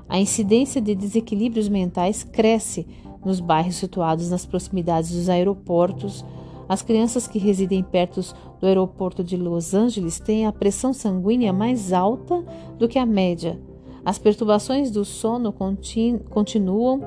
A 0.09 0.19
incidência 0.19 0.81
de 0.81 0.95
desequilíbrios 0.95 1.69
mentais 1.69 2.25
cresce 2.25 2.87
nos 3.25 3.41
bairros 3.41 3.77
situados 3.77 4.31
nas 4.31 4.47
proximidades 4.47 5.11
dos 5.11 5.29
aeroportos. 5.29 6.25
As 6.69 6.83
crianças 6.83 7.27
que 7.27 7.39
residem 7.39 7.83
perto 7.83 8.21
do 8.61 8.67
aeroporto 8.67 9.23
de 9.23 9.37
Los 9.37 9.75
Angeles 9.75 10.19
têm 10.19 10.47
a 10.47 10.53
pressão 10.53 10.93
sanguínea 10.93 11.53
mais 11.53 11.93
alta 11.93 12.43
do 12.79 12.89
que 12.89 12.99
a 12.99 13.05
média. 13.05 13.61
As 14.05 14.19
perturbações 14.19 14.91
do 14.91 15.05
sono 15.05 15.53
continuam 16.31 17.03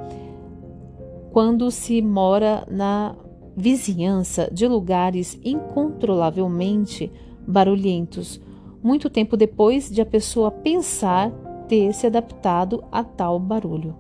quando 1.31 1.71
se 1.71 2.01
mora 2.01 2.67
na 2.69 3.15
vizinhança 3.55 4.49
de 4.51 4.67
lugares 4.67 5.39
incontrolavelmente 5.43 7.11
barulhentos, 7.47 8.39
muito 8.83 9.09
tempo 9.09 9.35
depois 9.35 9.89
de 9.89 10.01
a 10.01 10.05
pessoa 10.05 10.51
pensar 10.51 11.31
ter 11.71 11.93
se 11.93 12.05
adaptado 12.05 12.83
a 12.91 13.01
tal 13.01 13.39
barulho. 13.39 13.95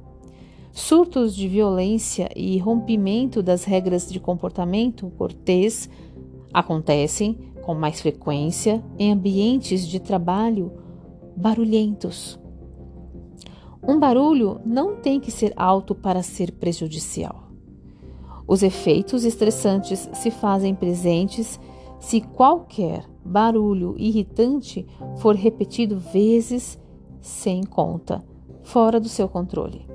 Surtos 0.73 1.33
de 1.33 1.47
violência 1.47 2.29
e 2.35 2.57
rompimento 2.57 3.41
das 3.41 3.63
regras 3.63 4.11
de 4.11 4.19
comportamento 4.19 5.09
cortês 5.17 5.89
acontecem 6.53 7.39
com 7.61 7.73
mais 7.73 8.01
frequência 8.01 8.83
em 8.99 9.13
ambientes 9.13 9.87
de 9.87 10.01
trabalho 10.01 10.73
barulhentos. 11.33 12.37
Um 13.81 13.97
barulho 13.97 14.59
não 14.65 14.97
tem 14.97 15.17
que 15.17 15.31
ser 15.31 15.53
alto 15.55 15.95
para 15.95 16.21
ser 16.21 16.51
prejudicial. 16.51 17.51
Os 18.45 18.63
efeitos 18.63 19.23
estressantes 19.23 20.09
se 20.11 20.29
fazem 20.29 20.75
presentes 20.75 21.57
se 22.01 22.19
qualquer 22.19 23.05
barulho 23.23 23.95
irritante 23.97 24.85
for 25.19 25.35
repetido 25.35 25.97
vezes 25.97 26.80
sem 27.21 27.63
conta, 27.63 28.23
fora 28.63 28.99
do 28.99 29.07
seu 29.07 29.29
controle. 29.29 29.87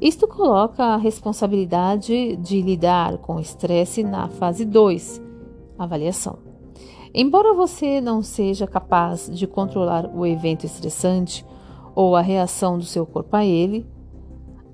Isto 0.00 0.28
coloca 0.28 0.84
a 0.84 0.96
responsabilidade 0.96 2.36
de 2.36 2.60
lidar 2.60 3.16
com 3.18 3.36
o 3.36 3.40
estresse 3.40 4.02
na 4.02 4.28
fase 4.28 4.64
2, 4.64 5.22
avaliação. 5.78 6.38
Embora 7.14 7.54
você 7.54 7.98
não 7.98 8.20
seja 8.20 8.66
capaz 8.66 9.30
de 9.32 9.46
controlar 9.46 10.10
o 10.14 10.26
evento 10.26 10.66
estressante, 10.66 11.46
ou 11.94 12.14
a 12.14 12.20
reação 12.20 12.76
do 12.76 12.84
seu 12.84 13.06
corpo 13.06 13.34
a 13.34 13.44
ele, 13.44 13.86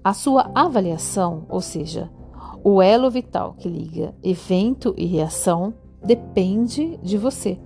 a 0.03 0.13
sua 0.13 0.51
avaliação, 0.53 1.47
ou 1.49 1.61
seja, 1.61 2.11
o 2.65 2.83
elo 2.83 3.09
vital 3.09 3.55
que 3.57 3.69
liga 3.69 4.13
evento 4.25 4.93
e 4.99 5.07
reação, 5.07 5.73
depende 6.05 6.99
de 7.01 7.17
você. 7.17 7.61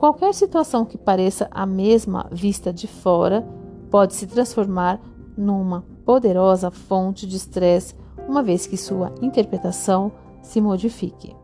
Qualquer 0.00 0.32
situação 0.32 0.86
que 0.86 0.96
pareça 0.96 1.46
a 1.50 1.66
mesma 1.66 2.26
vista 2.32 2.72
de 2.72 2.86
fora 2.86 3.46
pode 3.90 4.14
se 4.14 4.26
transformar 4.26 4.98
numa 5.36 5.84
poderosa 6.06 6.70
fonte 6.70 7.26
de 7.26 7.36
estresse, 7.36 7.94
uma 8.26 8.42
vez 8.42 8.66
que 8.66 8.78
sua 8.78 9.12
interpretação 9.20 10.10
se 10.40 10.58
modifique. 10.58 11.36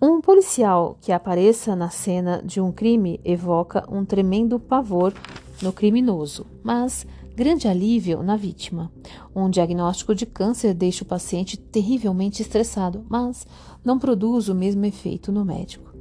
Um 0.00 0.20
policial 0.20 0.96
que 1.00 1.10
apareça 1.10 1.74
na 1.74 1.90
cena 1.90 2.40
de 2.44 2.60
um 2.60 2.70
crime 2.70 3.20
evoca 3.24 3.84
um 3.90 4.04
tremendo 4.04 4.60
pavor 4.60 5.12
no 5.60 5.72
criminoso, 5.72 6.46
mas 6.62 7.04
grande 7.34 7.66
alívio 7.66 8.22
na 8.22 8.36
vítima. 8.36 8.92
Um 9.34 9.48
diagnóstico 9.48 10.14
de 10.14 10.26
câncer 10.26 10.74
deixa 10.74 11.04
o 11.04 11.06
paciente 11.06 11.56
terrivelmente 11.56 12.42
estressado, 12.42 13.04
mas 13.08 13.46
não 13.84 13.98
produz 13.98 14.48
o 14.48 14.54
mesmo 14.54 14.84
efeito 14.84 15.32
no 15.32 15.44
médico. 15.44 15.92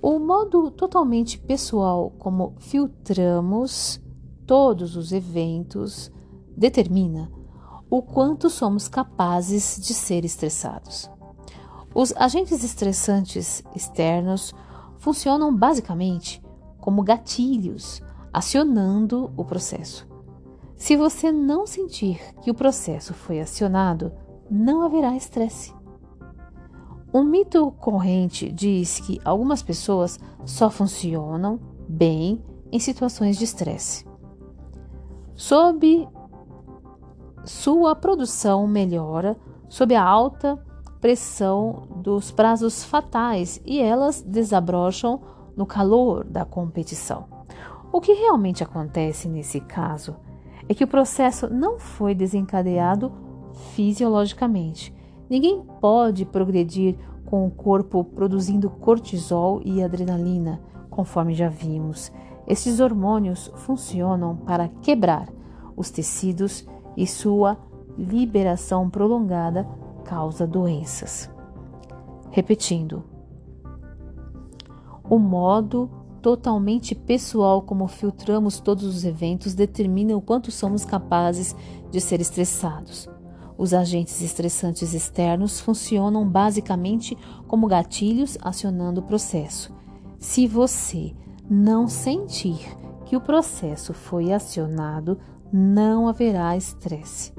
O 0.00 0.18
modo 0.18 0.70
totalmente 0.70 1.38
pessoal 1.38 2.12
como 2.18 2.54
filtramos 2.58 4.00
todos 4.46 4.96
os 4.96 5.12
eventos 5.12 6.10
determina 6.56 7.30
o 7.90 8.00
quanto 8.00 8.48
somos 8.48 8.88
capazes 8.88 9.78
de 9.80 9.92
ser 9.92 10.24
estressados. 10.24 11.10
Os 11.94 12.14
agentes 12.16 12.62
estressantes 12.62 13.62
externos 13.74 14.54
funcionam 14.98 15.54
basicamente 15.54 16.42
como 16.80 17.02
gatilhos, 17.02 18.00
acionando 18.32 19.32
o 19.36 19.44
processo. 19.44 20.07
Se 20.78 20.96
você 20.96 21.32
não 21.32 21.66
sentir 21.66 22.20
que 22.40 22.52
o 22.52 22.54
processo 22.54 23.12
foi 23.12 23.40
acionado, 23.40 24.12
não 24.48 24.82
haverá 24.82 25.16
estresse. 25.16 25.74
Um 27.12 27.24
mito 27.24 27.72
corrente 27.72 28.50
diz 28.52 29.00
que 29.00 29.20
algumas 29.24 29.60
pessoas 29.60 30.20
só 30.46 30.70
funcionam 30.70 31.58
bem 31.88 32.40
em 32.70 32.78
situações 32.78 33.36
de 33.36 33.44
estresse. 33.44 34.06
Sob 35.34 36.08
sua 37.44 37.96
produção 37.96 38.66
melhora 38.68 39.36
sob 39.68 39.96
a 39.96 40.02
alta 40.02 40.64
pressão 41.00 41.88
dos 41.96 42.30
prazos 42.30 42.84
fatais 42.84 43.60
e 43.66 43.80
elas 43.80 44.22
desabrocham 44.22 45.20
no 45.56 45.66
calor 45.66 46.24
da 46.24 46.44
competição. 46.44 47.26
O 47.90 48.00
que 48.00 48.12
realmente 48.12 48.62
acontece 48.62 49.28
nesse 49.28 49.60
caso 49.60 50.16
é 50.68 50.74
que 50.74 50.84
o 50.84 50.88
processo 50.88 51.52
não 51.52 51.78
foi 51.78 52.14
desencadeado 52.14 53.10
fisiologicamente. 53.74 54.94
Ninguém 55.28 55.62
pode 55.80 56.24
progredir 56.24 56.96
com 57.24 57.46
o 57.46 57.50
corpo 57.50 58.04
produzindo 58.04 58.70
cortisol 58.70 59.60
e 59.64 59.82
adrenalina, 59.82 60.60
conforme 60.90 61.34
já 61.34 61.48
vimos. 61.48 62.12
Esses 62.46 62.80
hormônios 62.80 63.50
funcionam 63.56 64.36
para 64.36 64.68
quebrar 64.80 65.28
os 65.76 65.90
tecidos 65.90 66.66
e 66.96 67.06
sua 67.06 67.56
liberação 67.96 68.88
prolongada 68.88 69.68
causa 70.04 70.46
doenças. 70.46 71.30
Repetindo, 72.30 73.04
o 75.08 75.18
modo 75.18 75.90
totalmente 76.20 76.94
pessoal 76.94 77.62
como 77.62 77.88
filtramos 77.88 78.60
todos 78.60 78.84
os 78.84 79.04
eventos 79.04 79.54
determina 79.54 80.16
o 80.16 80.20
quanto 80.20 80.50
somos 80.50 80.84
capazes 80.84 81.54
de 81.90 82.00
ser 82.00 82.20
estressados. 82.20 83.08
Os 83.56 83.74
agentes 83.74 84.22
estressantes 84.22 84.94
externos 84.94 85.60
funcionam 85.60 86.28
basicamente 86.28 87.18
como 87.48 87.66
gatilhos 87.66 88.38
acionando 88.40 89.00
o 89.00 89.04
processo. 89.04 89.74
Se 90.18 90.46
você 90.46 91.12
não 91.50 91.88
sentir 91.88 92.76
que 93.04 93.16
o 93.16 93.20
processo 93.20 93.92
foi 93.92 94.32
acionado, 94.32 95.18
não 95.52 96.06
haverá 96.06 96.56
estresse. 96.56 97.32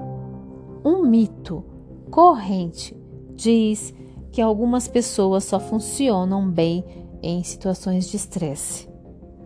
Um 0.84 1.04
mito 1.06 1.64
corrente 2.10 2.98
diz 3.36 3.94
que 4.32 4.42
algumas 4.42 4.88
pessoas 4.88 5.44
só 5.44 5.60
funcionam 5.60 6.50
bem 6.50 6.84
em 7.22 7.44
situações 7.44 8.10
de 8.10 8.18
estresse. 8.18 8.90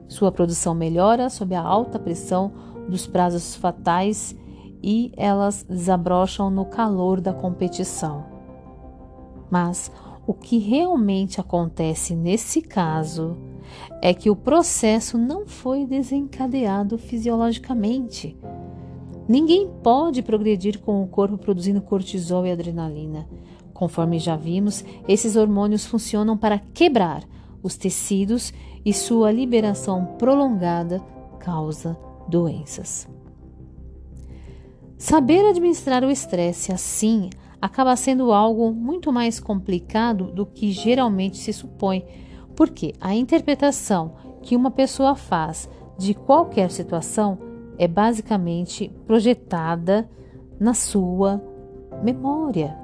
Sua 0.08 0.32
produção 0.32 0.76
melhora 0.76 1.30
sob 1.30 1.56
a 1.56 1.62
alta 1.62 1.98
pressão 1.98 2.54
dos 2.88 3.08
prazos 3.08 3.56
fatais 3.56 4.36
e 4.82 5.12
elas 5.16 5.64
desabrocham 5.64 6.50
no 6.50 6.66
calor 6.66 7.22
da 7.22 7.34
competição. 7.34 8.26
Mas 9.50 9.92
o 10.28 10.34
que 10.34 10.58
realmente 10.58 11.40
acontece 11.40 12.16
nesse 12.16 12.62
caso 12.62 13.38
é 14.02 14.14
que 14.14 14.30
o 14.30 14.36
processo 14.36 15.18
não 15.18 15.48
foi 15.48 15.86
desencadeado 15.86 16.98
fisiologicamente. 16.98 18.38
Ninguém 19.28 19.70
pode 19.82 20.22
progredir 20.22 20.80
com 20.80 21.02
o 21.02 21.08
corpo 21.08 21.38
produzindo 21.38 21.82
cortisol 21.82 22.46
e 22.46 22.52
adrenalina. 22.52 23.28
Conforme 23.74 24.20
já 24.20 24.36
vimos, 24.36 24.84
esses 25.08 25.36
hormônios 25.36 25.86
funcionam 25.86 26.38
para 26.38 26.60
quebrar 26.60 27.24
os 27.64 27.78
tecidos 27.78 28.54
e 28.86 28.94
sua 28.94 29.32
liberação 29.32 30.06
prolongada 30.20 31.00
causa 31.40 31.98
doenças. 32.28 33.08
Saber 34.98 35.46
administrar 35.46 36.04
o 36.04 36.12
estresse 36.12 36.72
assim 36.72 37.30
acaba 37.62 37.96
sendo 37.96 38.34
algo 38.34 38.74
muito 38.74 39.12
mais 39.12 39.40
complicado 39.40 40.26
do 40.26 40.46
que 40.46 40.72
geralmente 40.72 41.38
se 41.38 41.54
supõe, 41.54 42.06
porque 42.56 42.94
a 43.00 43.16
interpretação 43.16 44.16
que 44.42 44.56
uma 44.56 44.70
pessoa 44.70 45.16
faz 45.16 45.70
de 45.98 46.14
qualquer 46.14 46.70
situação 46.70 47.38
é 47.78 47.88
basicamente 47.88 48.90
projetada 49.08 50.10
na 50.60 50.74
sua 50.74 51.42
memória. 52.04 52.78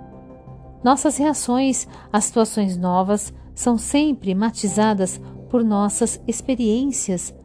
Nossas 0.83 1.17
reações 1.17 1.87
a 2.11 2.21
situações 2.21 2.77
novas 2.77 3.33
são 3.60 3.78
sempre 3.78 4.34
matizadas 4.34 5.19
por 5.50 5.65
nossas 5.65 6.17
experiências 6.26 7.36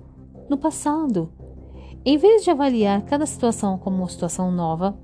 no 0.49 0.57
passado. 0.57 1.29
Em 2.05 2.17
vez 2.17 2.45
de 2.45 2.53
avaliar 2.53 3.03
cada 3.03 3.27
situação 3.27 3.77
como 3.77 3.97
uma 3.97 4.09
situação 4.09 4.53
nova, 4.53 4.97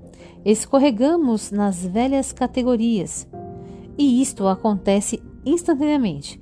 escorregamos 0.45 1.51
nas 1.51 1.85
velhas 1.85 2.31
categorias. 2.31 3.27
E 3.97 4.21
isto 4.21 4.47
acontece 4.47 5.21
instantaneamente 5.45 6.41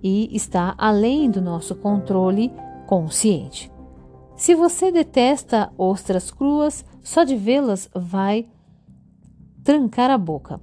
e 0.00 0.28
está 0.36 0.76
além 0.78 1.28
do 1.28 1.40
nosso 1.40 1.74
controle 1.74 2.52
consciente. 2.86 3.72
Se 4.36 4.54
você 4.54 4.92
detesta 4.92 5.72
ostras 5.76 6.30
cruas, 6.30 6.84
só 7.02 7.24
de 7.24 7.34
vê-las 7.34 7.90
vai 7.92 8.46
trancar 9.64 10.12
a 10.12 10.18
boca. 10.18 10.60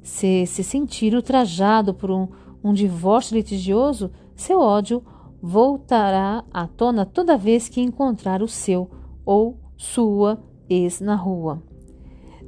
Se 0.00 0.46
se 0.46 0.62
sentir 0.62 1.12
ultrajado 1.12 1.92
por 1.92 2.12
um, 2.12 2.28
um 2.64 2.72
divórcio 2.72 3.36
litigioso, 3.36 4.10
seu 4.34 4.58
ódio 4.58 5.04
voltará 5.42 6.42
à 6.50 6.66
tona 6.66 7.04
toda 7.04 7.36
vez 7.36 7.68
que 7.68 7.82
encontrar 7.82 8.42
o 8.42 8.48
seu 8.48 8.90
ou 9.26 9.60
sua 9.76 10.42
ex 10.68 11.00
na 11.00 11.14
rua. 11.14 11.62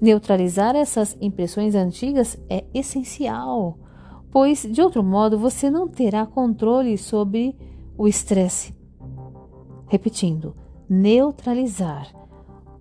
Neutralizar 0.01 0.75
essas 0.75 1.15
impressões 1.21 1.75
antigas 1.75 2.39
é 2.49 2.65
essencial, 2.73 3.79
pois 4.31 4.63
de 4.63 4.81
outro 4.81 5.03
modo 5.03 5.39
você 5.39 5.69
não 5.71 5.87
terá 5.87 6.25
controle 6.25 6.97
sobre 6.97 7.55
o 7.99 8.09
estresse. 8.09 8.75
Repetindo, 9.87 10.57
neutralizar 10.89 12.09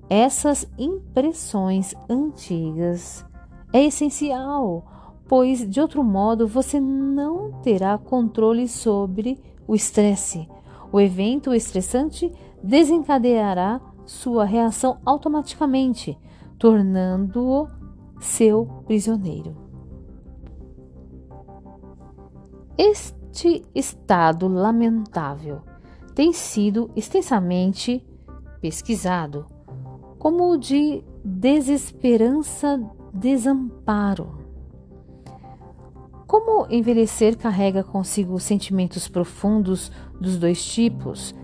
essas 0.10 0.66
impressões 0.78 1.94
antigas 2.10 3.26
é 3.74 3.84
essencial, 3.84 4.86
pois 5.28 5.68
de 5.68 5.80
outro 5.80 6.04
modo 6.04 6.48
você 6.48 6.80
não 6.80 7.52
terá 7.62 7.98
controle 7.98 8.68
sobre 8.68 9.40
o 9.68 9.76
estresse. 9.76 10.48
O 10.92 11.00
evento 11.00 11.54
estressante 11.54 12.32
desencadeará 12.64 13.82
sua 14.06 14.46
reação 14.46 15.00
automaticamente, 15.06 16.18
tornando-o 16.60 17.68
seu 18.20 18.66
prisioneiro. 18.86 19.56
Este 22.78 23.64
estado 23.74 24.48
lamentável 24.48 25.62
tem 26.14 26.32
sido 26.32 26.90
extensamente 26.96 28.06
pesquisado 28.62 29.46
como 30.18 30.52
o 30.52 30.58
de 30.58 31.04
desesperança, 31.24 32.82
desamparo. 33.14 34.45
Como 36.28 36.66
envelhecer 36.70 37.38
carrega 37.38 37.84
consigo 37.84 38.40
sentimentos 38.40 39.08
profundos 39.08 39.92
dos 40.20 40.38
dois 40.38 40.64
tipos, 40.64 41.36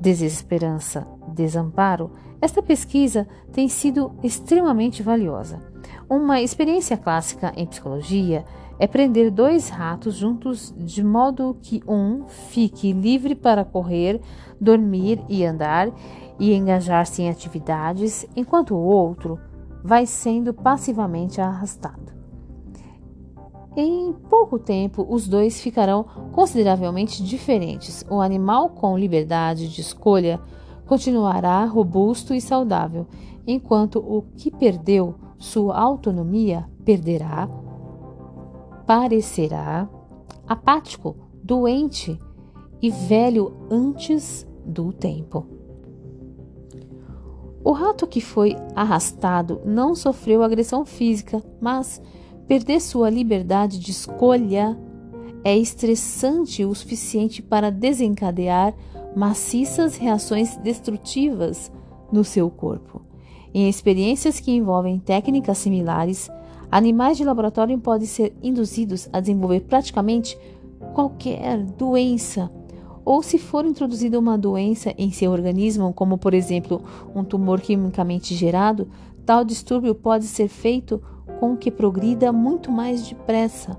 desesperança, 0.00 1.06
desamparo, 1.28 2.12
esta 2.40 2.62
pesquisa 2.62 3.26
tem 3.52 3.68
sido 3.68 4.14
extremamente 4.22 5.02
valiosa. 5.02 5.60
Uma 6.08 6.40
experiência 6.40 6.96
clássica 6.96 7.52
em 7.56 7.66
psicologia 7.66 8.44
é 8.78 8.86
prender 8.86 9.30
dois 9.30 9.68
ratos 9.68 10.14
juntos 10.14 10.72
de 10.76 11.02
modo 11.02 11.56
que 11.60 11.82
um 11.88 12.28
fique 12.28 12.92
livre 12.92 13.34
para 13.34 13.64
correr, 13.64 14.20
dormir 14.60 15.20
e 15.28 15.44
andar 15.44 15.90
e 16.38 16.54
engajar-se 16.54 17.22
em 17.22 17.30
atividades, 17.30 18.26
enquanto 18.36 18.74
o 18.74 18.80
outro 18.80 19.40
vai 19.82 20.06
sendo 20.06 20.52
passivamente 20.52 21.40
arrastado. 21.40 22.15
Em 23.76 24.10
pouco 24.30 24.58
tempo, 24.58 25.06
os 25.06 25.28
dois 25.28 25.60
ficarão 25.60 26.04
consideravelmente 26.32 27.22
diferentes. 27.22 28.02
O 28.08 28.22
animal 28.22 28.70
com 28.70 28.96
liberdade 28.96 29.68
de 29.68 29.82
escolha 29.82 30.40
continuará 30.86 31.62
robusto 31.66 32.32
e 32.32 32.40
saudável, 32.40 33.06
enquanto 33.46 33.98
o 33.98 34.22
que 34.34 34.50
perdeu 34.50 35.14
sua 35.38 35.78
autonomia 35.78 36.66
perderá, 36.86 37.48
parecerá 38.86 39.86
apático, 40.48 41.14
doente 41.42 42.18
e 42.80 42.90
velho 42.90 43.56
antes 43.70 44.46
do 44.64 44.90
tempo. 44.90 45.46
O 47.62 47.72
rato 47.72 48.06
que 48.06 48.20
foi 48.20 48.56
arrastado 48.74 49.60
não 49.64 49.94
sofreu 49.94 50.42
agressão 50.42 50.84
física, 50.84 51.42
mas 51.60 52.00
Perder 52.48 52.80
sua 52.80 53.10
liberdade 53.10 53.80
de 53.80 53.90
escolha 53.90 54.78
é 55.42 55.56
estressante 55.56 56.64
o 56.64 56.72
suficiente 56.74 57.42
para 57.42 57.70
desencadear 57.70 58.72
maciças 59.16 59.96
reações 59.96 60.56
destrutivas 60.58 61.72
no 62.12 62.22
seu 62.22 62.48
corpo. 62.48 63.02
Em 63.52 63.68
experiências 63.68 64.38
que 64.38 64.52
envolvem 64.52 64.98
técnicas 64.98 65.58
similares, 65.58 66.30
animais 66.70 67.16
de 67.16 67.24
laboratório 67.24 67.76
podem 67.78 68.06
ser 68.06 68.32
induzidos 68.40 69.08
a 69.12 69.18
desenvolver 69.18 69.60
praticamente 69.62 70.38
qualquer 70.94 71.64
doença, 71.64 72.48
ou 73.04 73.24
se 73.24 73.38
for 73.38 73.64
introduzida 73.64 74.18
uma 74.18 74.38
doença 74.38 74.94
em 74.96 75.10
seu 75.10 75.32
organismo, 75.32 75.92
como 75.92 76.16
por 76.16 76.32
exemplo 76.32 76.80
um 77.12 77.24
tumor 77.24 77.60
quimicamente 77.60 78.34
gerado, 78.36 78.88
tal 79.24 79.44
distúrbio 79.44 79.94
pode 79.94 80.26
ser 80.26 80.48
feito 80.48 81.02
com 81.38 81.56
que 81.56 81.70
progrida 81.70 82.32
muito 82.32 82.70
mais 82.70 83.06
depressa. 83.06 83.78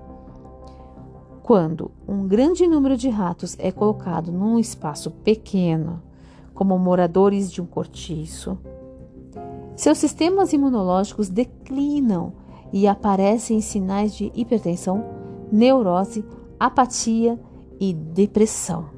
Quando 1.43 1.91
um 2.07 2.27
grande 2.27 2.67
número 2.67 2.97
de 2.97 3.09
ratos 3.09 3.55
é 3.59 3.71
colocado 3.71 4.31
num 4.31 4.59
espaço 4.59 5.11
pequeno, 5.11 6.01
como 6.53 6.77
moradores 6.77 7.51
de 7.51 7.61
um 7.61 7.65
cortiço, 7.65 8.57
seus 9.75 9.97
sistemas 9.97 10.53
imunológicos 10.53 11.29
declinam 11.29 12.33
e 12.73 12.87
aparecem 12.87 13.61
sinais 13.61 14.13
de 14.13 14.31
hipertensão, 14.35 15.05
neurose, 15.51 16.25
apatia 16.59 17.39
e 17.79 17.93
depressão. 17.93 18.89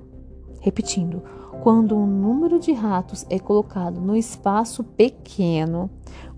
Repetindo, 0.62 1.22
quando 1.62 1.98
um 1.98 2.08
número 2.08 2.60
de 2.60 2.72
ratos 2.72 3.26
é 3.30 3.38
colocado 3.38 4.00
num 4.00 4.16
espaço 4.16 4.84
pequeno, 4.84 5.90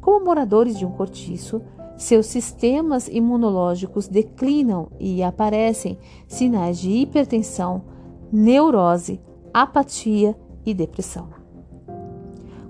como 0.01 0.25
moradores 0.25 0.77
de 0.77 0.85
um 0.85 0.91
cortiço, 0.91 1.61
seus 1.97 2.25
sistemas 2.27 3.07
imunológicos 3.07 4.07
declinam 4.07 4.89
e 4.99 5.21
aparecem 5.21 5.97
sinais 6.27 6.79
de 6.79 6.89
hipertensão, 6.89 7.83
neurose, 8.31 9.21
apatia 9.53 10.35
e 10.65 10.73
depressão. 10.73 11.29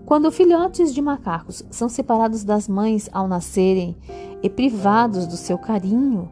Quando 0.06 0.32
filhotes 0.32 0.94
de 0.94 1.02
macacos 1.02 1.64
são 1.72 1.88
separados 1.88 2.44
das 2.44 2.68
mães 2.68 3.10
ao 3.14 3.28
nascerem 3.28 3.96
e 4.44 4.50
privados 4.50 5.26
do 5.26 5.38
seu 5.38 5.58
carinho, 5.58 6.30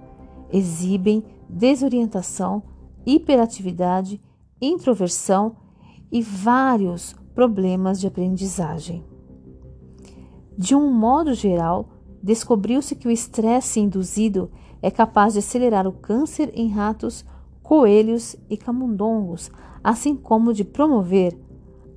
exibem 0.51 1.23
desorientação, 1.47 2.61
hiperatividade, 3.05 4.21
introversão 4.61 5.55
e 6.11 6.21
vários 6.21 7.15
problemas 7.33 7.99
de 7.99 8.07
aprendizagem. 8.07 9.05
De 10.57 10.75
um 10.75 10.91
modo 10.91 11.33
geral, 11.33 11.87
descobriu-se 12.21 12.95
que 12.95 13.07
o 13.07 13.11
estresse 13.11 13.79
induzido 13.79 14.51
é 14.81 14.89
capaz 14.89 15.33
de 15.33 15.39
acelerar 15.39 15.87
o 15.87 15.91
câncer 15.91 16.51
em 16.53 16.69
ratos, 16.69 17.25
coelhos 17.61 18.35
e 18.49 18.57
camundongos, 18.57 19.51
assim 19.83 20.15
como 20.15 20.53
de 20.53 20.63
promover 20.63 21.37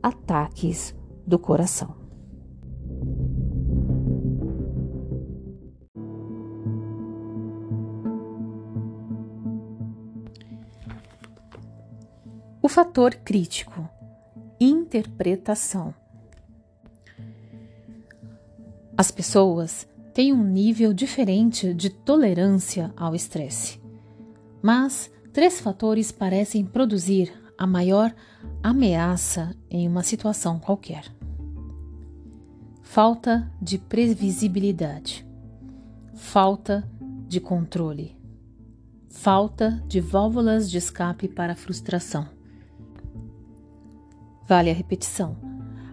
ataques 0.02 0.94
do 1.26 1.38
coração. 1.38 1.94
O 12.60 12.68
fator 12.68 13.14
crítico, 13.16 13.88
interpretação. 14.60 15.92
As 18.96 19.10
pessoas 19.10 19.88
têm 20.12 20.32
um 20.32 20.44
nível 20.44 20.92
diferente 20.92 21.72
de 21.72 21.90
tolerância 21.90 22.92
ao 22.96 23.14
estresse, 23.14 23.80
mas 24.62 25.10
três 25.32 25.60
fatores 25.60 26.12
parecem 26.12 26.64
produzir 26.64 27.32
a 27.56 27.66
maior 27.66 28.14
ameaça 28.62 29.54
em 29.70 29.88
uma 29.88 30.02
situação 30.02 30.58
qualquer: 30.58 31.04
falta 32.82 33.50
de 33.60 33.78
previsibilidade, 33.78 35.26
falta 36.14 36.88
de 37.26 37.40
controle, 37.40 38.16
falta 39.08 39.82
de 39.86 40.00
válvulas 40.00 40.70
de 40.70 40.78
escape 40.78 41.28
para 41.28 41.54
frustração. 41.54 42.28
Vale 44.46 44.70
a 44.70 44.74
repetição. 44.74 45.36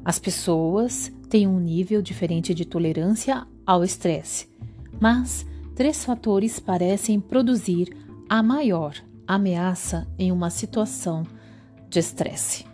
As 0.04 0.20
pessoas 0.20 1.12
têm 1.30 1.48
um 1.48 1.60
nível 1.60 2.02
diferente 2.02 2.54
de 2.54 2.66
tolerância 2.66 3.48
ao 3.70 3.84
estresse, 3.84 4.50
mas 5.00 5.46
três 5.76 6.04
fatores 6.04 6.60
parecem 6.60 7.20
produzir 7.20 7.96
a 8.28 8.42
maior 8.42 8.96
ameaça 9.28 10.08
em 10.18 10.32
uma 10.32 10.50
situação 10.50 11.24
de 11.88 12.00
estresse. 12.00 12.66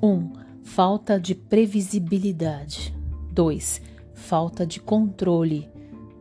1. 0.00 0.06
Um, 0.06 0.32
falta 0.62 1.18
de 1.18 1.34
previsibilidade. 1.34 2.96
2. 3.32 3.82
Falta 4.14 4.64
de 4.64 4.78
controle. 4.78 5.68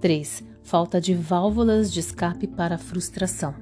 3. 0.01 0.43
Falta 0.63 0.99
de 0.99 1.13
válvulas 1.13 1.93
de 1.93 1.99
escape 1.99 2.47
para 2.47 2.75
a 2.75 2.79
frustração. 2.79 3.53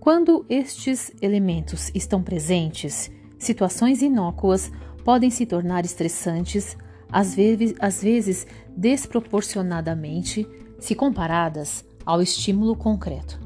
Quando 0.00 0.44
estes 0.48 1.12
elementos 1.22 1.92
estão 1.94 2.24
presentes, 2.24 3.08
situações 3.38 4.02
inócuas 4.02 4.68
podem 5.04 5.30
se 5.30 5.46
tornar 5.46 5.84
estressantes, 5.84 6.76
às 7.10 7.34
vezes, 7.34 7.74
às 7.78 8.02
vezes 8.02 8.46
desproporcionadamente, 8.76 10.46
se 10.78 10.94
comparadas 10.94 11.84
ao 12.04 12.22
estímulo 12.22 12.76
concreto. 12.76 13.38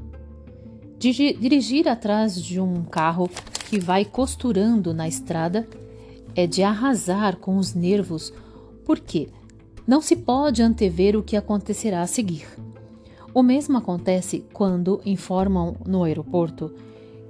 Dirigir 0.99 1.89
atrás 1.89 2.41
de 2.41 2.61
um 2.61 2.85
carro 2.85 3.29
que 3.69 3.81
vai 3.81 4.05
costurando 4.05 4.95
na 4.95 5.09
estrada 5.09 5.67
é 6.35 6.47
de 6.47 6.63
arrasar 6.63 7.37
com 7.37 7.57
os 7.57 7.75
nervos, 7.75 8.33
porque 8.85 9.29
não 9.87 10.01
se 10.01 10.15
pode 10.15 10.63
antever 10.63 11.17
o 11.17 11.23
que 11.23 11.37
acontecerá 11.37 12.03
a 12.03 12.07
seguir. 12.07 12.47
O 13.35 13.43
mesmo 13.43 13.79
acontece 13.79 14.45
quando 14.53 15.01
informam 15.05 15.75
no 15.87 16.05
aeroporto 16.05 16.73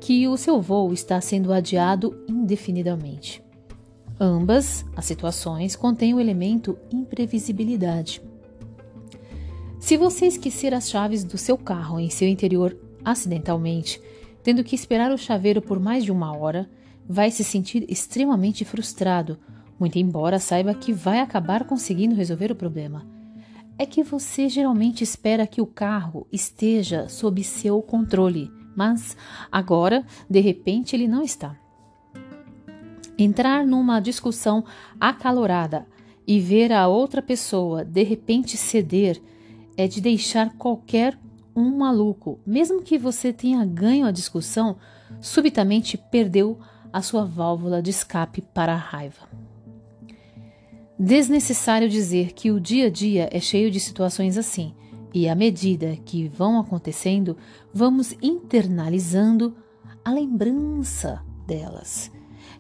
que 0.01 0.27
o 0.27 0.37
seu 0.37 0.61
voo 0.61 0.92
está 0.92 1.21
sendo 1.21 1.53
adiado 1.53 2.25
indefinidamente. 2.29 3.42
Ambas 4.24 4.85
as 4.94 5.04
situações 5.04 5.74
contêm 5.74 6.14
o 6.14 6.20
elemento 6.20 6.78
imprevisibilidade. 6.92 8.22
Se 9.80 9.96
você 9.96 10.26
esquecer 10.26 10.72
as 10.72 10.88
chaves 10.88 11.24
do 11.24 11.37
seu 11.37 11.58
carro 11.58 11.98
em 11.98 12.08
seu 12.08 12.28
interior 12.28 12.78
acidentalmente, 13.04 14.00
tendo 14.40 14.62
que 14.62 14.76
esperar 14.76 15.11
o 15.11 15.18
chaveiro 15.18 15.61
por 15.61 15.80
mais 15.80 16.04
de 16.04 16.12
uma 16.12 16.37
hora, 16.37 16.70
vai 17.04 17.32
se 17.32 17.42
sentir 17.42 17.85
extremamente 17.90 18.64
frustrado, 18.64 19.40
muito 19.76 19.98
embora 19.98 20.38
saiba 20.38 20.72
que 20.72 20.92
vai 20.92 21.18
acabar 21.18 21.64
conseguindo 21.64 22.14
resolver 22.14 22.52
o 22.52 22.56
problema. 22.56 23.04
É 23.76 23.85
que 23.85 24.04
você 24.04 24.48
geralmente 24.48 25.02
espera 25.02 25.48
que 25.48 25.61
o 25.61 25.66
carro 25.66 26.28
esteja 26.30 27.08
sob 27.08 27.42
seu 27.42 27.82
controle, 27.82 28.48
mas 28.76 29.16
agora, 29.50 30.06
de 30.30 30.38
repente, 30.38 30.94
ele 30.94 31.08
não 31.08 31.24
está. 31.24 31.61
Entrar 33.22 33.64
numa 33.64 34.00
discussão 34.00 34.64
acalorada 34.98 35.87
e 36.26 36.40
ver 36.40 36.72
a 36.72 36.88
outra 36.88 37.22
pessoa 37.22 37.85
de 37.85 38.02
repente 38.02 38.56
ceder 38.56 39.22
é 39.76 39.87
de 39.87 40.00
deixar 40.00 40.56
qualquer 40.56 41.16
um 41.54 41.70
maluco, 41.78 42.40
mesmo 42.44 42.82
que 42.82 42.98
você 42.98 43.32
tenha 43.32 43.64
ganho 43.64 44.06
a 44.06 44.11
discussão, 44.11 44.76
subitamente 45.20 45.96
perdeu 45.96 46.58
a 46.92 47.00
sua 47.00 47.24
válvula 47.24 47.80
de 47.80 47.90
escape 47.90 48.42
para 48.42 48.72
a 48.72 48.76
raiva. 48.76 49.28
Desnecessário 50.98 51.88
dizer 51.88 52.32
que 52.32 52.50
o 52.50 52.58
dia 52.58 52.88
a 52.88 52.90
dia 52.90 53.28
é 53.30 53.38
cheio 53.38 53.70
de 53.70 53.78
situações 53.78 54.37
assim, 54.37 54.74
e 55.14 55.28
à 55.28 55.35
medida 55.37 55.96
que 56.04 56.26
vão 56.26 56.58
acontecendo, 56.58 57.37
vamos 57.72 58.16
internalizando 58.20 59.54
a 60.04 60.11
lembrança 60.11 61.22
delas, 61.46 62.11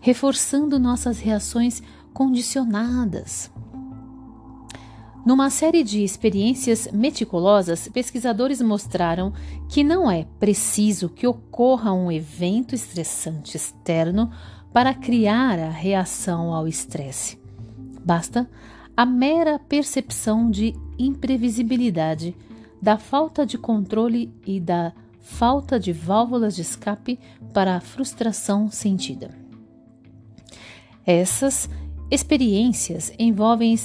reforçando 0.02 0.80
nossas 0.80 1.20
reações 1.20 1.80
condicionadas. 2.12 3.50
Numa 5.24 5.48
série 5.48 5.84
de 5.84 6.02
experiências 6.02 6.88
meticulosas, 6.92 7.86
pesquisadores 7.86 8.60
mostraram 8.60 9.32
que 9.68 9.84
não 9.84 10.10
é 10.10 10.26
preciso 10.40 11.08
que 11.08 11.26
ocorra 11.26 11.92
um 11.92 12.10
evento 12.10 12.74
estressante 12.74 13.56
externo 13.56 14.30
para 14.72 14.92
criar 14.92 15.60
a 15.60 15.70
reação 15.70 16.52
ao 16.52 16.66
estresse. 16.66 17.38
Basta 18.04 18.50
a 18.96 19.06
mera 19.06 19.60
percepção 19.60 20.50
de 20.50 20.74
imprevisibilidade, 20.98 22.36
da 22.80 22.98
falta 22.98 23.46
de 23.46 23.56
controle 23.56 24.34
e 24.44 24.58
da 24.58 24.92
falta 25.20 25.78
de 25.78 25.92
válvulas 25.92 26.56
de 26.56 26.62
escape 26.62 27.16
para 27.54 27.76
a 27.76 27.80
frustração 27.80 28.68
sentida. 28.68 29.41
Essas 31.06 31.68
experiências 32.10 33.12
envolvem 33.18 33.76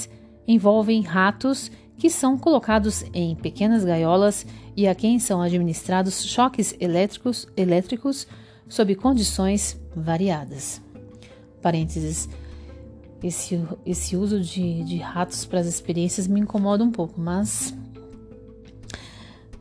envolvem 0.48 1.02
ratos 1.02 1.70
que 1.98 2.10
são 2.10 2.38
colocados 2.38 3.04
em 3.14 3.36
pequenas 3.36 3.84
gaiolas 3.84 4.46
e 4.76 4.88
a 4.88 4.94
quem 4.94 5.20
são 5.20 5.42
administrados 5.42 6.26
choques 6.26 6.76
elétricos, 6.80 7.48
elétricos 7.58 8.28
sob 8.70 8.96
condições 8.96 9.80
variadas. 9.96 10.82
Parênteses. 11.62 12.30
Esse, 13.24 13.60
esse 13.84 14.16
uso 14.16 14.40
de, 14.40 14.84
de 14.84 14.98
ratos 14.98 15.44
para 15.44 15.60
as 15.60 15.66
experiências 15.66 16.28
me 16.28 16.40
incomoda 16.40 16.84
um 16.84 16.92
pouco, 16.92 17.20
mas 17.20 17.76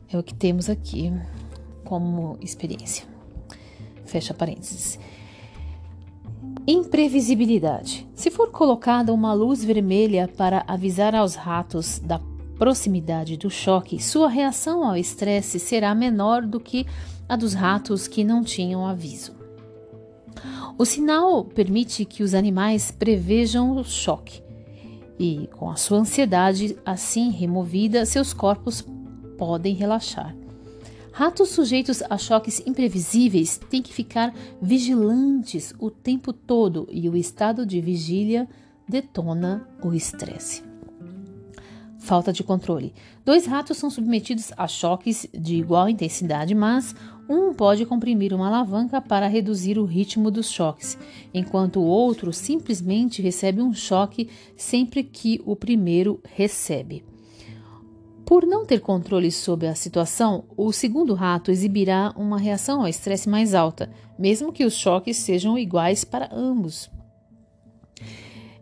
é 0.07 0.17
o 0.17 0.21
que 0.21 0.33
temos 0.33 0.69
aqui 0.69 1.11
como 1.83 2.37
experiência. 2.39 3.05
Fecha 4.05 4.33
parênteses. 4.33 4.99
Imprevisibilidade. 6.69 8.05
Se 8.13 8.29
for 8.29 8.51
colocada 8.51 9.13
uma 9.13 9.31
luz 9.31 9.63
vermelha 9.63 10.27
para 10.27 10.65
avisar 10.67 11.15
aos 11.15 11.33
ratos 11.33 11.97
da 11.99 12.19
proximidade 12.57 13.37
do 13.37 13.49
choque, 13.49 14.03
sua 14.03 14.27
reação 14.27 14.83
ao 14.83 14.97
estresse 14.97 15.61
será 15.61 15.95
menor 15.95 16.41
do 16.41 16.59
que 16.59 16.85
a 17.29 17.37
dos 17.37 17.53
ratos 17.53 18.05
que 18.05 18.21
não 18.21 18.43
tinham 18.43 18.85
aviso. 18.85 19.33
O 20.77 20.83
sinal 20.83 21.45
permite 21.45 22.03
que 22.03 22.21
os 22.21 22.33
animais 22.33 22.91
prevejam 22.91 23.71
o 23.77 23.83
choque 23.85 24.43
e, 25.17 25.47
com 25.55 25.71
a 25.71 25.77
sua 25.77 25.99
ansiedade 25.99 26.77
assim 26.85 27.31
removida, 27.31 28.05
seus 28.05 28.33
corpos 28.33 28.85
podem 29.37 29.73
relaxar. 29.73 30.35
Ratos 31.17 31.49
sujeitos 31.49 32.03
a 32.11 32.15
choques 32.15 32.61
imprevisíveis 32.67 33.59
têm 33.71 33.81
que 33.81 33.91
ficar 33.91 34.31
vigilantes 34.61 35.73
o 35.79 35.89
tempo 35.89 36.31
todo 36.31 36.87
e 36.91 37.09
o 37.09 37.17
estado 37.17 37.65
de 37.65 37.81
vigília 37.81 38.47
detona 38.87 39.67
o 39.83 39.95
estresse. 39.95 40.61
falta 41.97 42.31
de 42.31 42.43
controle. 42.43 42.93
Dois 43.25 43.47
ratos 43.47 43.77
são 43.77 43.89
submetidos 43.89 44.51
a 44.55 44.67
choques 44.67 45.27
de 45.33 45.55
igual 45.55 45.89
intensidade, 45.89 46.53
mas 46.53 46.95
um 47.27 47.51
pode 47.51 47.83
comprimir 47.83 48.31
uma 48.31 48.47
alavanca 48.47 49.01
para 49.01 49.25
reduzir 49.25 49.79
o 49.79 49.85
ritmo 49.85 50.29
dos 50.29 50.51
choques, 50.51 50.99
enquanto 51.33 51.79
o 51.79 51.85
outro 51.85 52.31
simplesmente 52.31 53.23
recebe 53.23 53.59
um 53.59 53.73
choque 53.73 54.29
sempre 54.55 55.01
que 55.01 55.41
o 55.47 55.55
primeiro 55.55 56.21
recebe. 56.35 57.16
Por 58.27 58.45
não 58.45 58.65
ter 58.65 58.81
controle 58.81 59.31
sobre 59.31 59.67
a 59.67 59.73
situação, 59.73 60.43
o 60.57 60.73
segundo 60.73 61.13
rato 61.13 61.49
exibirá 61.49 62.13
uma 62.17 62.37
reação 62.37 62.81
ao 62.81 62.87
estresse 62.89 63.29
mais 63.29 63.55
alta, 63.55 63.89
mesmo 64.19 64.51
que 64.51 64.65
os 64.65 64.73
choques 64.73 65.15
sejam 65.15 65.57
iguais 65.57 66.03
para 66.03 66.29
ambos. 66.35 66.91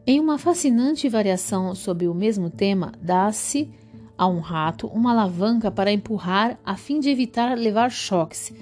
Em 0.06 0.20
uma 0.20 0.38
fascinante 0.38 1.10
variação 1.10 1.74
sobre 1.74 2.08
o 2.08 2.14
mesmo 2.14 2.48
tema, 2.48 2.92
dá-se 3.02 3.68
a 4.16 4.28
um 4.28 4.40
rato 4.40 4.86
uma 4.86 5.10
alavanca 5.10 5.72
para 5.72 5.92
empurrar 5.92 6.60
a 6.64 6.78
fim 6.78 7.00
de 7.00 7.10
evitar 7.10 7.58
levar 7.58 7.90
choques. 7.90 8.54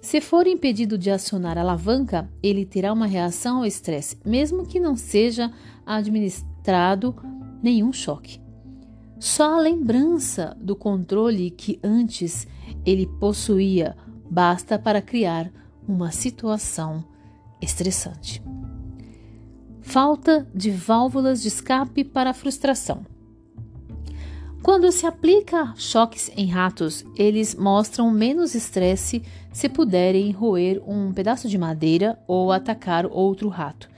Se 0.00 0.18
for 0.18 0.46
impedido 0.46 0.96
de 0.96 1.10
acionar 1.10 1.58
a 1.58 1.60
alavanca, 1.60 2.26
ele 2.42 2.64
terá 2.64 2.90
uma 2.90 3.06
reação 3.06 3.58
ao 3.58 3.66
estresse, 3.66 4.18
mesmo 4.24 4.66
que 4.66 4.80
não 4.80 4.96
seja 4.96 5.52
administrado 5.84 7.14
nenhum 7.62 7.92
choque. 7.92 8.47
Só 9.20 9.54
a 9.54 9.60
lembrança 9.60 10.56
do 10.60 10.76
controle 10.76 11.50
que 11.50 11.80
antes 11.82 12.46
ele 12.86 13.06
possuía 13.06 13.96
basta 14.30 14.78
para 14.78 15.02
criar 15.02 15.50
uma 15.86 16.12
situação 16.12 17.04
estressante. 17.60 18.42
Falta 19.80 20.46
de 20.54 20.70
válvulas 20.70 21.42
de 21.42 21.48
escape 21.48 22.04
para 22.04 22.30
a 22.30 22.34
frustração. 22.34 23.04
Quando 24.62 24.92
se 24.92 25.06
aplica 25.06 25.72
choques 25.76 26.30
em 26.36 26.46
ratos, 26.46 27.04
eles 27.16 27.54
mostram 27.54 28.10
menos 28.10 28.54
estresse 28.54 29.22
se 29.52 29.68
puderem 29.68 30.30
roer 30.30 30.82
um 30.86 31.12
pedaço 31.12 31.48
de 31.48 31.56
madeira 31.56 32.18
ou 32.26 32.52
atacar 32.52 33.06
outro 33.06 33.48
rato. 33.48 33.88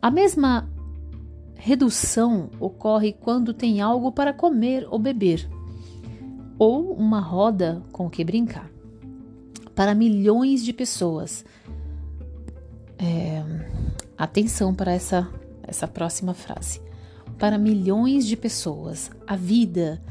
A 0.00 0.10
mesma 0.10 0.68
redução 1.68 2.50
ocorre 2.58 3.12
quando 3.12 3.54
tem 3.54 3.80
algo 3.80 4.10
para 4.10 4.32
comer 4.32 4.86
ou 4.90 4.98
beber, 4.98 5.48
ou 6.58 6.92
uma 6.94 7.20
roda 7.20 7.82
com 7.92 8.08
que 8.08 8.24
brincar. 8.24 8.70
Para 9.74 9.94
milhões 9.94 10.64
de 10.64 10.72
pessoas, 10.72 11.44
é, 12.98 13.44
Atenção 14.18 14.74
para 14.74 14.90
essa, 14.90 15.30
essa 15.62 15.86
próxima 15.86 16.34
frase. 16.34 16.82
Para 17.38 17.56
milhões 17.56 18.26
de 18.26 18.36
pessoas, 18.36 19.12
a 19.24 19.36
vida 19.36 20.02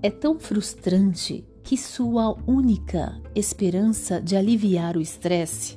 é 0.00 0.08
tão 0.08 0.38
frustrante 0.38 1.44
que 1.64 1.76
sua 1.76 2.36
única 2.46 3.20
esperança 3.34 4.20
de 4.20 4.36
aliviar 4.36 4.96
o 4.96 5.00
estresse 5.00 5.76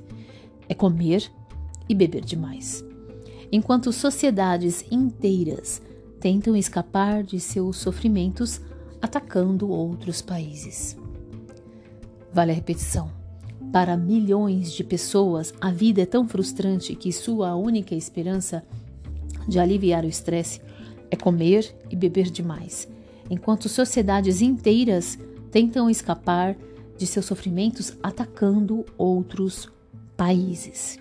é 0.69 0.75
comer 0.75 1.32
e 1.89 1.95
beber 1.95 2.23
demais. 2.23 2.86
Enquanto 3.52 3.92
sociedades 3.92 4.86
inteiras 4.92 5.82
tentam 6.20 6.56
escapar 6.56 7.24
de 7.24 7.40
seus 7.40 7.78
sofrimentos 7.78 8.62
atacando 9.02 9.70
outros 9.70 10.22
países. 10.22 10.98
Vale 12.32 12.52
a 12.52 12.56
repetição. 12.56 13.12
Para 13.72 13.98
milhões 13.98 14.72
de 14.72 14.84
pessoas, 14.84 15.54
a 15.62 15.72
vida 15.72 16.02
é 16.02 16.06
tão 16.06 16.28
frustrante 16.28 16.96
que 16.96 17.12
sua 17.12 17.56
única 17.56 17.96
esperança 17.96 18.64
de 19.48 19.60
aliviar 19.60 20.04
o 20.04 20.08
estresse 20.08 20.62
é 21.12 21.16
comer 21.16 21.76
e 21.90 21.96
beber 21.96 22.30
demais, 22.30 22.88
enquanto 23.30 23.70
sociedades 23.70 24.42
inteiras 24.42 25.18
tentam 25.52 25.90
escapar 25.90 26.56
de 26.98 27.08
seus 27.08 27.26
sofrimentos 27.26 27.98
atacando 28.04 28.86
outros 28.98 29.70
países. 30.16 31.00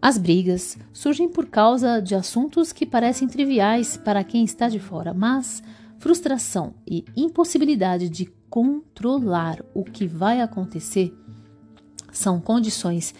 As 0.00 0.18
brigas 0.18 0.78
surgem 0.92 1.28
por 1.28 1.46
causa 1.46 2.00
de 2.00 2.14
assuntos 2.14 2.72
que 2.72 2.86
parecem 2.86 3.26
triviais 3.26 3.96
para 3.96 4.22
quem 4.22 4.44
está 4.44 4.68
de 4.68 4.78
fora, 4.78 5.12
mas 5.14 5.62
frustração 5.98 6.74
e 6.86 7.04
impossibilidade 7.16 8.08
de 8.08 8.26
controlar 8.48 9.64
o 9.74 9.82
que 9.82 10.06
vai 10.06 10.40
acontecer 10.40 11.12
são 12.12 12.40
condições 12.40 13.14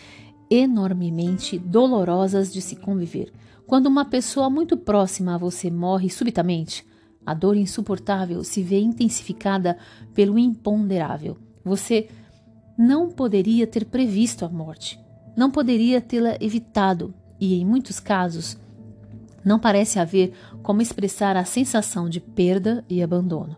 enormemente 0.51 1.59
dolorosas 1.59 2.53
de 2.53 2.63
se 2.63 2.77
conviver. 2.77 3.33
Quando 3.67 3.87
uma 3.87 4.05
pessoa 4.05 4.49
muito 4.49 4.77
próxima 4.77 5.35
a 5.35 5.39
você 5.39 5.71
morre 5.71 6.09
subitamente, 6.09 6.87
a 7.25 7.35
dor 7.35 7.57
insuportável 7.57 8.45
se 8.45 8.63
vê 8.63 8.79
intensificada 8.79 9.77
pelo 10.15 10.39
imponderável. 10.39 11.37
Você 11.65 12.09
não 12.79 13.11
poderia 13.11 13.67
ter 13.67 13.87
previsto 13.87 14.45
a 14.45 14.49
morte, 14.49 15.01
não 15.37 15.51
poderia 15.51 16.01
tê-la 16.01 16.37
evitado 16.41 17.15
e, 17.39 17.61
em 17.61 17.65
muitos 17.65 18.01
casos, 18.01 18.57
não 19.45 19.59
parece 19.61 19.99
haver 19.99 20.33
como 20.63 20.83
expressar 20.83 21.37
a 21.37 21.45
sensação 21.45 22.09
de 22.09 22.21
perda 22.21 22.85
e 22.89 23.03
abandono. 23.03 23.57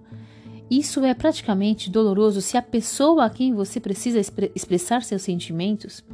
Isso 0.70 1.02
é 1.02 1.14
praticamente 1.14 1.90
doloroso 1.90 2.42
se 2.42 2.58
a 2.58 2.62
pessoa 2.62 3.24
a 3.24 3.30
quem 3.30 3.54
você 3.54 3.80
precisa 3.80 4.20
expressar 4.54 5.02
seus 5.02 5.22
sentimentos 5.22 6.04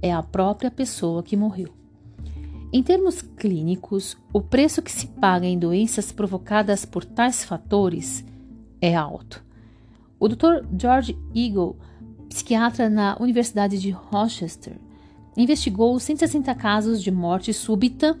é 0.00 0.12
a 0.12 0.22
própria 0.22 0.70
pessoa 0.70 1.22
que 1.22 1.36
morreu. 1.36 1.74
Em 2.72 2.82
termos 2.82 3.22
clínicos, 3.22 4.16
o 4.32 4.40
preço 4.40 4.82
que 4.82 4.92
se 4.92 5.06
paga 5.06 5.46
em 5.46 5.58
doenças 5.58 6.12
provocadas 6.12 6.84
por 6.84 7.04
tais 7.04 7.42
fatores 7.42 8.24
é 8.80 8.94
alto. 8.94 9.42
O 10.20 10.28
Dr. 10.28 10.64
George 10.78 11.18
Eagle, 11.34 11.76
psiquiatra 12.28 12.88
na 12.90 13.16
Universidade 13.18 13.80
de 13.80 13.90
Rochester, 13.90 14.76
investigou 15.38 15.98
160 15.98 16.54
casos 16.54 17.02
de 17.02 17.10
morte 17.10 17.52
súbita 17.54 18.18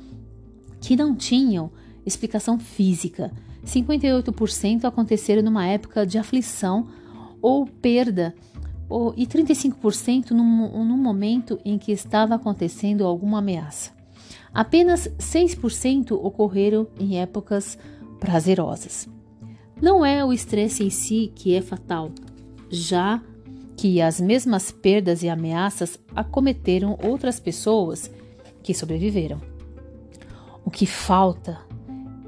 que 0.80 0.96
não 0.96 1.14
tinham 1.14 1.70
explicação 2.06 2.58
física 2.58 3.30
58% 3.68 4.84
aconteceram 4.84 5.42
numa 5.42 5.66
época 5.66 6.06
de 6.06 6.18
aflição 6.18 6.88
ou 7.40 7.66
perda, 7.66 8.34
ou, 8.88 9.12
e 9.16 9.26
35% 9.26 10.30
num, 10.30 10.84
num 10.84 10.96
momento 10.96 11.60
em 11.64 11.78
que 11.78 11.92
estava 11.92 12.34
acontecendo 12.34 13.04
alguma 13.04 13.38
ameaça. 13.38 13.92
Apenas 14.52 15.08
6% 15.18 16.12
ocorreram 16.12 16.88
em 16.98 17.20
épocas 17.20 17.78
prazerosas. 18.18 19.08
Não 19.80 20.04
é 20.04 20.24
o 20.24 20.32
estresse 20.32 20.82
em 20.82 20.90
si 20.90 21.30
que 21.34 21.54
é 21.54 21.60
fatal, 21.60 22.10
já 22.70 23.22
que 23.78 24.02
as 24.02 24.20
mesmas 24.20 24.72
perdas 24.72 25.22
e 25.22 25.28
ameaças 25.28 26.00
acometeram 26.12 26.98
outras 27.00 27.38
pessoas 27.38 28.10
que 28.60 28.74
sobreviveram. 28.74 29.40
O 30.64 30.70
que 30.70 30.84
falta 30.84 31.60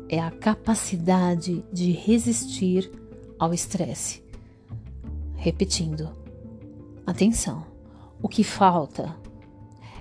é 0.09 0.21
a 0.21 0.31
capacidade 0.31 1.65
de 1.73 1.91
resistir 1.91 2.89
ao 3.37 3.53
estresse. 3.53 4.23
Repetindo, 5.35 6.11
atenção, 7.05 7.67
o 8.23 8.29
que 8.29 8.45
falta 8.45 9.17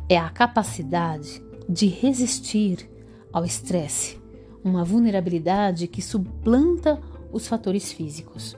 é 0.08 0.20
a 0.20 0.30
capacidade 0.30 1.42
de 1.68 1.88
resistir 1.88 2.88
ao 3.34 3.44
estresse, 3.44 4.22
uma 4.64 4.84
vulnerabilidade 4.84 5.88
que 5.88 6.02
suplanta 6.02 7.02
os 7.32 7.48
fatores 7.48 7.92
físicos. 7.92 8.56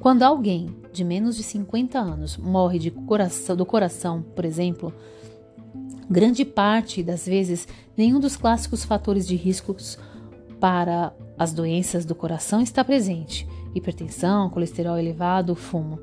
Quando 0.00 0.22
alguém 0.22 0.79
de 0.92 1.04
menos 1.04 1.36
de 1.36 1.42
50 1.42 1.98
anos 1.98 2.36
morre 2.36 2.78
de 2.78 2.90
coração, 2.90 3.56
do 3.56 3.66
coração, 3.66 4.22
por 4.22 4.44
exemplo, 4.44 4.92
grande 6.08 6.44
parte 6.44 7.02
das 7.02 7.26
vezes 7.26 7.68
nenhum 7.96 8.18
dos 8.18 8.36
clássicos 8.36 8.84
fatores 8.84 9.26
de 9.26 9.36
riscos 9.36 9.98
para 10.58 11.12
as 11.38 11.52
doenças 11.52 12.04
do 12.04 12.14
coração 12.14 12.60
está 12.60 12.84
presente: 12.84 13.48
hipertensão, 13.74 14.50
colesterol 14.50 14.98
elevado, 14.98 15.54
fumo. 15.54 15.98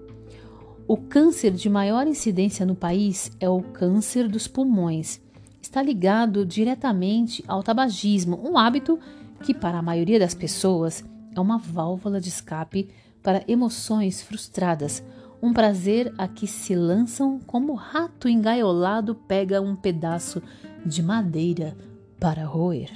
O 0.88 0.96
câncer 0.96 1.52
de 1.52 1.70
maior 1.70 2.08
incidência 2.08 2.66
no 2.66 2.74
país 2.74 3.32
é 3.40 3.50
o 3.50 3.62
câncer 3.62 4.28
dos 4.28 4.48
pulmões. 4.48 5.20
Está 5.62 5.82
ligado 5.82 6.46
diretamente 6.46 7.44
ao 7.46 7.62
tabagismo, 7.62 8.40
um 8.42 8.58
hábito 8.58 8.98
que, 9.44 9.54
para 9.54 9.80
a 9.80 9.82
maioria 9.82 10.18
das 10.18 10.34
pessoas, 10.34 11.04
é 11.36 11.40
uma 11.40 11.58
válvula 11.58 12.22
de 12.22 12.30
escape 12.30 12.90
para 13.28 13.44
emoções 13.46 14.22
frustradas, 14.22 15.04
um 15.42 15.52
prazer 15.52 16.14
a 16.18 16.30
que 16.30 16.48
se 16.48 16.74
lançam 16.74 17.38
como 17.40 17.74
rato 17.74 18.30
engaiolado 18.30 19.14
pega 19.14 19.62
um 19.62 19.76
pedaço 19.76 20.42
de 20.86 21.04
madeira 21.04 21.76
para 22.18 22.46
roer. 22.46 22.90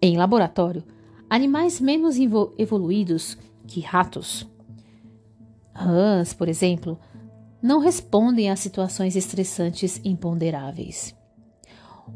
Em 0.00 0.16
laboratório, 0.16 0.84
animais 1.28 1.80
menos 1.80 2.14
evoluídos 2.56 3.36
que 3.66 3.80
ratos, 3.80 4.46
rãs, 5.74 6.32
por 6.32 6.48
exemplo, 6.48 7.00
não 7.60 7.80
respondem 7.80 8.50
a 8.50 8.54
situações 8.54 9.16
estressantes 9.16 10.00
imponderáveis. 10.04 11.12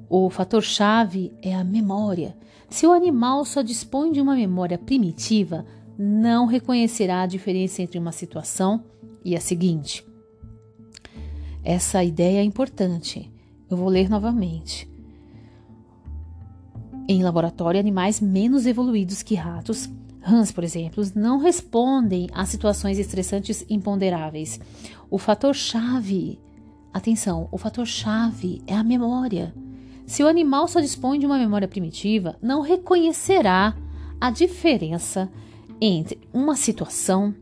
O 0.09 0.31
fator-chave 0.31 1.33
é 1.43 1.53
a 1.53 1.65
memória. 1.65 2.37
Se 2.69 2.87
o 2.87 2.93
animal 2.93 3.45
só 3.45 3.61
dispõe 3.61 4.13
de 4.13 4.21
uma 4.21 4.37
memória 4.37 4.79
primitiva, 4.79 5.67
não 6.03 6.47
reconhecerá 6.47 7.21
a 7.21 7.27
diferença 7.27 7.83
entre 7.83 7.99
uma 7.99 8.11
situação 8.11 8.83
e 9.23 9.37
a 9.37 9.41
seguinte. 9.41 10.03
Essa 11.63 12.03
ideia 12.03 12.39
é 12.39 12.43
importante. 12.43 13.31
Eu 13.69 13.77
vou 13.77 13.91
ler 13.91 14.09
novamente. 14.09 14.91
Em 17.07 17.23
laboratório, 17.23 17.79
animais 17.79 18.19
menos 18.19 18.65
evoluídos 18.65 19.23
que 19.23 19.35
ratos, 19.35 19.91
rãs, 20.23 20.51
por 20.51 20.65
exemplo, 20.65 21.05
não 21.15 21.37
respondem 21.37 22.29
a 22.33 22.47
situações 22.47 22.99
estressantes 22.99 23.63
imponderáveis. 23.69 24.59
O 25.11 25.19
fator 25.19 25.55
chave, 25.55 26.41
atenção, 26.95 27.47
o 27.53 27.59
fator 27.59 27.87
chave 27.87 28.63
é 28.67 28.75
a 28.75 28.83
memória. 28.83 29.55
Se 30.07 30.23
o 30.23 30.29
animal 30.29 30.67
só 30.67 30.81
dispõe 30.81 31.19
de 31.19 31.27
uma 31.27 31.37
memória 31.37 31.69
primitiva, 31.69 32.39
não 32.41 32.63
reconhecerá 32.63 33.77
a 34.19 34.31
diferença 34.31 35.31
entre 35.31 35.50
uma 36.33 36.57
situação 36.57 37.35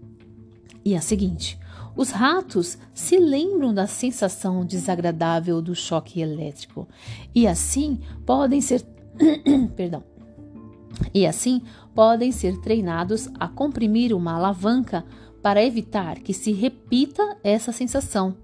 e 0.85 0.95
a 0.95 1.01
seguinte. 1.01 1.59
Os 1.97 2.11
ratos 2.11 2.79
se 2.95 3.19
lembram 3.19 3.75
da 3.75 3.89
sensação 3.89 4.65
desagradável 4.65 5.61
do 5.61 5.75
choque 5.75 6.21
elétrico 6.21 6.87
e 7.35 7.47
assim 7.47 7.99
podem 8.25 8.61
ser 8.61 8.87
perdão. 9.75 10.05
E 11.13 11.27
assim 11.27 11.63
podem 11.95 12.31
ser 12.31 12.61
treinados 12.61 13.29
a 13.39 13.49
comprimir 13.49 14.15
uma 14.15 14.35
alavanca 14.35 15.05
para 15.43 15.65
evitar 15.65 16.21
que 16.21 16.33
se 16.33 16.53
repita 16.53 17.37
essa 17.43 17.73
sensação. 17.73 18.37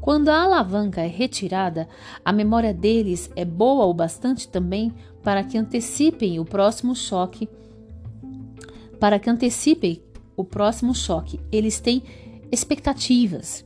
Quando 0.00 0.28
a 0.28 0.42
alavanca 0.42 1.00
é 1.00 1.06
retirada, 1.06 1.88
a 2.24 2.32
memória 2.32 2.72
deles 2.72 3.30
é 3.36 3.44
boa 3.44 3.84
o 3.84 3.94
bastante 3.94 4.48
também 4.48 4.92
para 5.22 5.44
que 5.44 5.58
antecipem 5.58 6.40
o 6.40 6.44
próximo 6.44 6.94
choque. 6.94 7.48
Para 9.00 9.18
que 9.18 9.30
antecipem 9.30 10.02
o 10.36 10.44
próximo 10.44 10.94
choque, 10.94 11.40
eles 11.50 11.80
têm 11.80 12.02
expectativas. 12.50 13.64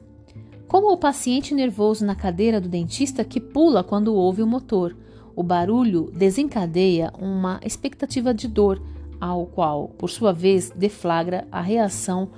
Como 0.68 0.91
o 0.91 0.97
paciente 0.97 1.55
nervoso 1.55 2.05
na 2.05 2.14
cadeira 2.14 2.61
do 2.61 2.68
dentista 2.68 3.24
que 3.24 3.41
pula 3.41 3.85
quando 3.85 4.14
ouve 4.14 4.43
o 4.43 4.47
motor. 4.47 4.97
O 5.35 5.43
barulho 5.43 6.11
desencadeia 6.14 7.12
uma 7.18 7.61
expectativa 7.64 8.35
de 8.35 8.49
dor, 8.49 8.83
ao 9.20 9.47
qual, 9.47 9.89
por 9.89 10.11
sua 10.11 10.33
vez, 10.33 10.70
deflagra 10.70 11.47
a 11.51 11.61
reação 11.61 12.30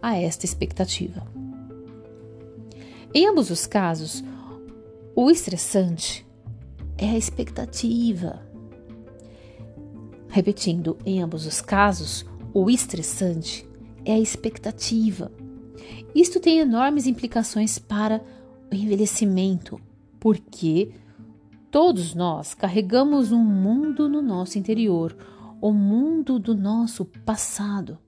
a 0.00 0.16
esta 0.16 0.44
expectativa. 0.44 1.26
Em 3.12 3.26
ambos 3.26 3.50
os 3.50 3.66
casos, 3.66 4.22
o 5.14 5.30
estressante 5.30 6.26
é 6.98 7.08
a 7.08 7.16
expectativa. 7.16 8.40
Repetindo, 10.28 10.98
em 11.04 11.22
ambos 11.22 11.46
os 11.46 11.60
casos, 11.60 12.26
o 12.58 12.70
estressante 12.70 13.68
é 14.02 14.14
a 14.14 14.18
expectativa. 14.18 15.30
Isto 16.14 16.40
tem 16.40 16.58
enormes 16.58 17.06
implicações 17.06 17.78
para 17.78 18.24
o 18.72 18.74
envelhecimento, 18.74 19.78
porque 20.18 20.90
todos 21.70 22.14
nós 22.14 22.54
carregamos 22.54 23.30
um 23.30 23.44
mundo 23.44 24.08
no 24.08 24.22
nosso 24.22 24.58
interior, 24.58 25.14
o 25.60 25.70
mundo 25.70 26.38
do 26.38 26.54
nosso 26.54 27.04
passado. 27.04 27.98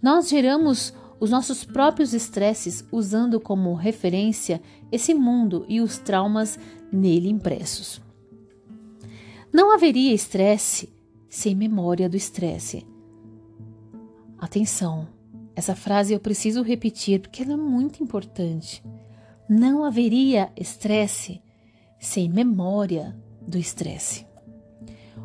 Nós 0.00 0.30
geramos 0.30 0.94
os 1.20 1.30
nossos 1.30 1.62
próprios 1.62 2.14
estresses 2.14 2.82
usando 2.90 3.38
como 3.38 3.74
referência 3.74 4.62
esse 4.90 5.12
mundo 5.12 5.66
e 5.68 5.82
os 5.82 5.98
traumas 5.98 6.58
nele 6.90 7.28
impressos. 7.28 8.00
Não 9.52 9.70
haveria 9.70 10.14
estresse 10.14 10.90
sem 11.28 11.54
memória 11.54 12.08
do 12.08 12.16
estresse. 12.16 12.90
Atenção, 14.42 15.06
essa 15.54 15.76
frase 15.76 16.12
eu 16.12 16.18
preciso 16.18 16.62
repetir 16.62 17.20
porque 17.20 17.44
ela 17.44 17.52
é 17.52 17.56
muito 17.56 18.02
importante. 18.02 18.82
Não 19.48 19.84
haveria 19.84 20.50
estresse 20.56 21.40
sem 22.00 22.28
memória 22.28 23.16
do 23.46 23.56
estresse. 23.56 24.26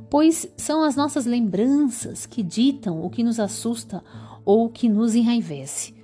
Pois 0.08 0.48
são 0.56 0.84
as 0.84 0.96
nossas 0.96 1.26
lembranças 1.26 2.28
que 2.28 2.44
ditam 2.44 3.04
o 3.04 3.10
que 3.10 3.24
nos 3.24 3.40
assusta 3.40 4.04
ou 4.46 4.70
que 4.70 4.88
nos 4.88 5.16
enraivece. 5.16 5.96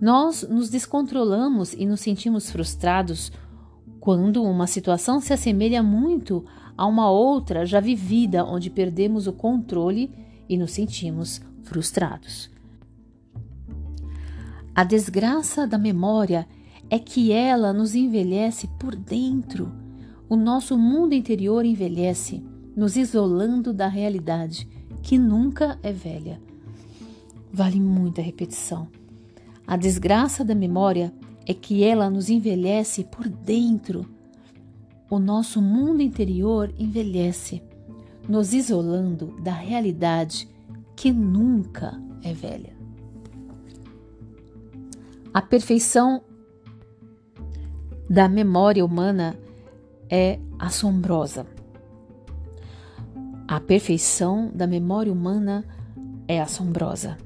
Nós 0.00 0.42
nos 0.42 0.68
descontrolamos 0.68 1.72
e 1.74 1.86
nos 1.86 2.00
sentimos 2.00 2.50
frustrados 2.50 3.30
quando 4.00 4.42
uma 4.42 4.66
situação 4.66 5.20
se 5.20 5.32
assemelha 5.32 5.80
muito 5.80 6.44
a 6.76 6.84
uma 6.86 7.08
outra 7.08 7.64
já 7.64 7.78
vivida, 7.78 8.44
onde 8.44 8.68
perdemos 8.68 9.28
o 9.28 9.32
controle 9.32 10.10
e 10.48 10.58
nos 10.58 10.72
sentimos 10.72 11.40
frustrados. 11.68 12.50
A 14.74 14.84
desgraça 14.84 15.66
da 15.66 15.76
memória 15.76 16.46
é 16.90 16.98
que 16.98 17.32
ela 17.32 17.72
nos 17.72 17.94
envelhece 17.94 18.68
por 18.78 18.96
dentro. 18.96 19.70
O 20.28 20.36
nosso 20.36 20.78
mundo 20.78 21.14
interior 21.14 21.64
envelhece, 21.64 22.42
nos 22.74 22.96
isolando 22.96 23.72
da 23.72 23.88
realidade, 23.88 24.68
que 25.02 25.18
nunca 25.18 25.78
é 25.82 25.92
velha. 25.92 26.40
Vale 27.52 27.80
muita 27.80 28.22
repetição. 28.22 28.88
A 29.66 29.76
desgraça 29.76 30.44
da 30.44 30.54
memória 30.54 31.12
é 31.46 31.52
que 31.52 31.82
ela 31.82 32.08
nos 32.08 32.30
envelhece 32.30 33.04
por 33.04 33.28
dentro. 33.28 34.08
O 35.10 35.18
nosso 35.18 35.60
mundo 35.60 36.02
interior 36.02 36.72
envelhece, 36.78 37.62
nos 38.28 38.52
isolando 38.52 39.34
da 39.42 39.52
realidade 39.52 40.48
que 40.98 41.12
nunca 41.12 41.96
é 42.24 42.34
velha. 42.34 42.76
A 45.32 45.40
perfeição 45.40 46.24
da 48.10 48.28
memória 48.28 48.84
humana 48.84 49.38
é 50.10 50.40
assombrosa. 50.58 51.46
A 53.46 53.60
perfeição 53.60 54.50
da 54.52 54.66
memória 54.66 55.12
humana 55.12 55.64
é 56.26 56.40
assombrosa. 56.40 57.16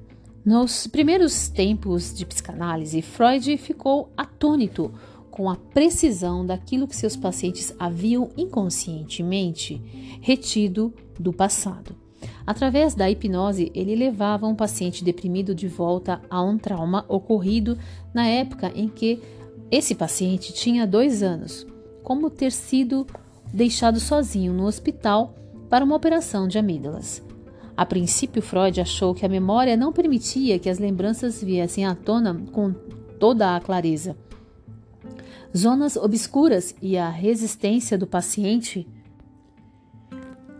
Nos 0.44 0.86
primeiros 0.86 1.48
tempos 1.48 2.12
de 2.12 2.26
psicanálise, 2.26 3.00
Freud 3.00 3.56
ficou 3.56 4.12
atônito 4.14 4.92
com 5.30 5.48
a 5.48 5.56
precisão 5.56 6.44
daquilo 6.44 6.86
que 6.86 6.94
seus 6.94 7.16
pacientes 7.16 7.74
haviam 7.78 8.28
inconscientemente 8.36 9.80
retido 10.20 10.92
do 11.18 11.32
passado. 11.32 12.01
Através 12.46 12.94
da 12.94 13.10
hipnose, 13.10 13.70
ele 13.74 13.94
levava 13.94 14.46
um 14.46 14.54
paciente 14.54 15.04
deprimido 15.04 15.54
de 15.54 15.68
volta 15.68 16.20
a 16.28 16.42
um 16.42 16.58
trauma 16.58 17.04
ocorrido 17.08 17.78
na 18.12 18.26
época 18.26 18.72
em 18.74 18.88
que 18.88 19.20
esse 19.70 19.94
paciente 19.94 20.52
tinha 20.52 20.86
dois 20.86 21.22
anos, 21.22 21.66
como 22.02 22.28
ter 22.28 22.52
sido 22.52 23.06
deixado 23.52 24.00
sozinho 24.00 24.52
no 24.52 24.64
hospital 24.64 25.34
para 25.68 25.84
uma 25.84 25.96
operação 25.96 26.48
de 26.48 26.58
amígdalas. 26.58 27.22
A 27.76 27.86
princípio, 27.86 28.42
Freud 28.42 28.80
achou 28.80 29.14
que 29.14 29.24
a 29.24 29.28
memória 29.28 29.76
não 29.76 29.92
permitia 29.92 30.58
que 30.58 30.68
as 30.68 30.78
lembranças 30.78 31.42
viessem 31.42 31.86
à 31.86 31.94
tona 31.94 32.34
com 32.52 32.72
toda 33.18 33.56
a 33.56 33.60
clareza. 33.60 34.16
Zonas 35.56 35.96
obscuras 35.96 36.74
e 36.82 36.98
a 36.98 37.08
resistência 37.08 37.96
do 37.96 38.06
paciente 38.06 38.86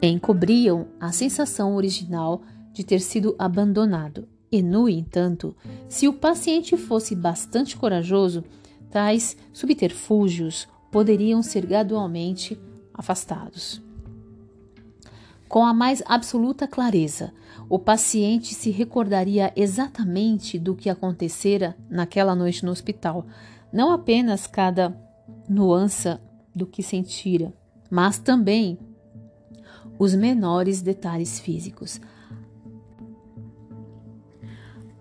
encobriam 0.09 0.89
a 0.99 1.13
sensação 1.13 1.77
original 1.77 2.43
de 2.73 2.85
ter 2.85 3.01
sido 3.01 3.35
abandonado. 3.39 4.29
E, 4.51 4.63
no 4.63 4.89
entanto, 4.89 5.57
se 5.89 6.09
o 6.09 6.13
paciente 6.13 6.77
fosse 6.77 7.15
bastante 7.15 7.77
corajoso, 7.77 8.45
tais 8.91 9.37
subterfúgios 9.53 10.69
poderiam 10.91 11.43
ser 11.43 11.65
gradualmente 11.65 12.61
afastados. 12.93 13.81
Com 15.49 15.65
a 15.65 15.73
mais 15.73 16.03
absoluta 16.07 16.67
clareza, 16.67 17.33
o 17.69 17.79
paciente 17.79 18.55
se 18.55 18.71
recordaria 18.71 19.53
exatamente 19.55 20.59
do 20.59 20.75
que 20.75 20.91
acontecera 20.91 21.77
naquela 21.89 22.35
noite 22.35 22.65
no 22.65 22.73
hospital, 22.73 23.27
não 23.73 23.93
apenas 23.93 24.47
cada 24.47 24.97
nuance 25.49 26.19
do 26.55 26.67
que 26.67 26.83
sentira, 26.83 27.53
mas 27.91 28.19
também 28.19 28.79
os 29.99 30.15
menores 30.15 30.83
detalhes 30.83 31.39
físicos. 31.41 32.01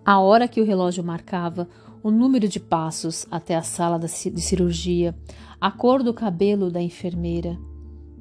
A 0.04 0.18
hora 0.18 0.48
que 0.48 0.60
o 0.60 0.64
relógio 0.64 1.04
marcava, 1.04 1.68
o 2.02 2.10
número 2.10 2.48
de 2.48 2.58
passos 2.58 3.26
até 3.30 3.54
a 3.54 3.62
sala 3.62 3.98
de 3.98 4.08
cirurgia, 4.08 5.14
a 5.60 5.70
cor 5.70 6.02
do 6.02 6.12
cabelo 6.12 6.70
da 6.70 6.82
enfermeira. 6.82 7.56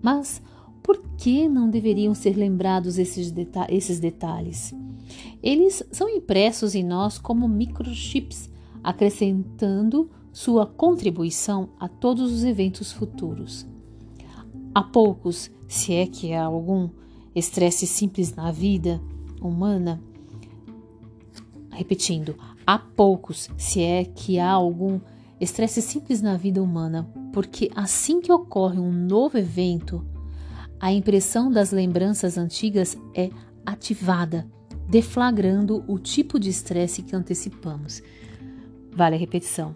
Mas 0.02 0.42
por 0.84 1.02
que 1.18 1.48
não 1.48 1.70
deveriam 1.70 2.14
ser 2.14 2.36
lembrados 2.36 2.98
esses, 3.00 3.32
deta 3.32 3.66
esses 3.70 4.00
detalhes? 4.00 4.74
Eles 5.42 5.84
são 5.92 6.08
impressos 6.08 6.76
em 6.76 6.84
nós 6.84 7.18
como 7.18 7.48
microchips, 7.48 8.50
acrescentando 8.84 10.10
sua 10.32 10.66
contribuição 10.66 11.70
a 11.80 11.88
todos 11.88 12.32
os 12.32 12.44
eventos 12.44 12.92
futuros. 12.92 13.68
Há 14.74 14.82
poucos, 14.82 15.52
se 15.68 15.94
é 15.94 16.08
que 16.08 16.34
há 16.34 16.44
algum, 16.44 16.90
estresse 17.36 17.86
simples 17.86 18.34
na 18.34 18.52
vida 18.52 19.02
humana. 19.42 20.02
Repetindo, 21.72 22.36
há 22.66 22.80
poucos, 22.80 23.50
se 23.58 23.82
é 23.82 24.06
que 24.06 24.40
há 24.40 24.50
algum 24.50 25.00
estresse 25.42 25.82
simples 25.82 26.22
na 26.22 26.38
vida 26.38 26.62
humana, 26.62 27.10
porque 27.34 27.70
assim 27.76 28.22
que 28.22 28.32
ocorre 28.32 28.80
um 28.80 28.92
novo 28.92 29.38
evento, 29.38 30.06
a 30.80 30.92
impressão 30.94 31.52
das 31.52 31.72
lembranças 31.72 32.38
antigas 32.38 32.98
é 33.14 33.30
ativada, 33.66 34.48
deflagrando 34.88 35.84
o 35.88 36.00
tipo 36.00 36.40
de 36.40 36.50
estresse 36.50 37.02
que 37.02 37.16
antecipamos. 37.16 38.02
Vale 38.96 39.16
a 39.16 39.20
repetição. 39.20 39.76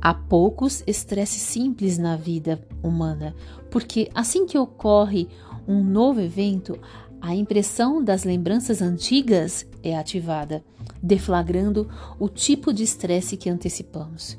Há 0.00 0.14
poucos 0.14 0.82
estresses 0.86 1.42
simples 1.42 1.98
na 1.98 2.16
vida 2.16 2.60
humana, 2.82 3.34
porque 3.70 4.10
assim 4.14 4.46
que 4.46 4.56
ocorre 4.56 5.28
um 5.66 5.82
novo 5.82 6.20
evento, 6.20 6.78
a 7.20 7.34
impressão 7.34 8.02
das 8.02 8.22
lembranças 8.22 8.80
antigas 8.80 9.66
é 9.82 9.96
ativada, 9.96 10.64
deflagrando 11.02 11.88
o 12.18 12.28
tipo 12.28 12.72
de 12.72 12.84
estresse 12.84 13.36
que 13.36 13.50
antecipamos. 13.50 14.38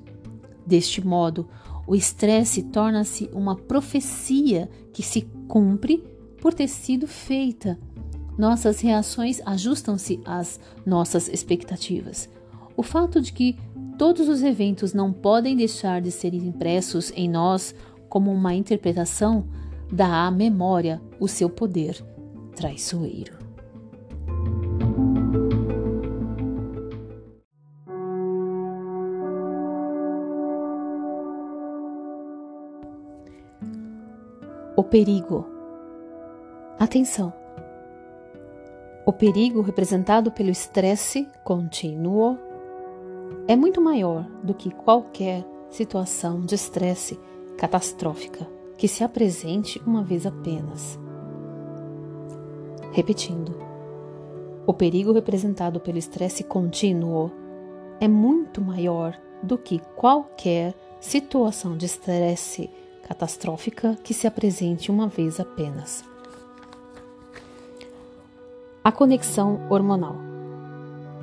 Deste 0.65 1.05
modo, 1.05 1.49
o 1.85 1.95
estresse 1.95 2.63
torna-se 2.63 3.29
uma 3.33 3.55
profecia 3.55 4.69
que 4.93 5.03
se 5.03 5.21
cumpre 5.47 6.03
por 6.39 6.53
ter 6.53 6.67
sido 6.67 7.07
feita. 7.07 7.77
Nossas 8.37 8.79
reações 8.79 9.41
ajustam-se 9.45 10.21
às 10.23 10.59
nossas 10.85 11.27
expectativas. 11.27 12.29
O 12.77 12.83
fato 12.83 13.19
de 13.19 13.33
que 13.33 13.57
todos 13.99 14.29
os 14.29 14.41
eventos 14.41 14.93
não 14.93 15.11
podem 15.11 15.57
deixar 15.57 15.99
de 15.99 16.09
ser 16.09 16.33
impressos 16.33 17.11
em 17.17 17.29
nós 17.29 17.75
como 18.07 18.31
uma 18.31 18.55
interpretação 18.55 19.45
dá 19.91 20.25
à 20.25 20.31
memória 20.31 21.01
o 21.19 21.27
seu 21.27 21.49
poder 21.49 22.01
traiçoeiro. 22.55 23.37
O 34.77 34.83
perigo. 34.83 35.45
Atenção! 36.79 37.33
O 39.05 39.11
perigo 39.11 39.59
representado 39.59 40.31
pelo 40.31 40.49
estresse 40.49 41.27
contínuo 41.43 42.37
é 43.49 43.55
muito 43.55 43.81
maior 43.81 44.27
do 44.43 44.53
que 44.53 44.69
qualquer 44.69 45.43
situação 45.71 46.39
de 46.39 46.53
estresse 46.53 47.19
catastrófica 47.57 48.47
que 48.77 48.87
se 48.87 49.03
apresente 49.03 49.81
uma 49.87 50.03
vez 50.03 50.27
apenas. 50.27 50.99
Repetindo, 52.91 53.55
o 54.67 54.71
perigo 54.71 55.11
representado 55.11 55.79
pelo 55.79 55.97
estresse 55.97 56.43
contínuo 56.43 57.31
é 57.99 58.07
muito 58.07 58.61
maior 58.61 59.19
do 59.41 59.57
que 59.57 59.81
qualquer 59.95 60.75
situação 60.99 61.75
de 61.75 61.87
estresse 61.87 62.69
catastrófica 63.01 63.97
que 64.03 64.13
se 64.13 64.27
apresente 64.27 64.91
uma 64.91 65.07
vez 65.07 65.39
apenas. 65.39 66.05
A 68.83 68.91
conexão 68.91 69.59
hormonal. 69.71 70.17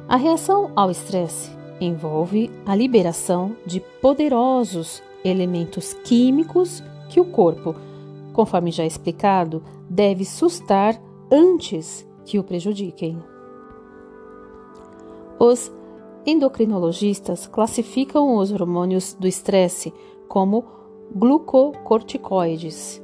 A 0.08 0.16
reação 0.16 0.72
ao 0.74 0.90
estresse 0.90 1.55
envolve 1.80 2.50
a 2.64 2.74
liberação 2.74 3.56
de 3.64 3.80
poderosos 4.00 5.02
elementos 5.24 5.92
químicos 6.04 6.82
que 7.08 7.20
o 7.20 7.24
corpo, 7.24 7.74
conforme 8.32 8.70
já 8.70 8.84
explicado, 8.84 9.62
deve 9.88 10.24
sustar 10.24 11.00
antes 11.30 12.06
que 12.24 12.38
o 12.38 12.44
prejudiquem. 12.44 13.18
Os 15.38 15.70
endocrinologistas 16.24 17.46
classificam 17.46 18.36
os 18.36 18.50
hormônios 18.50 19.14
do 19.14 19.28
estresse 19.28 19.92
como 20.28 20.64
glucocorticoides, 21.14 23.02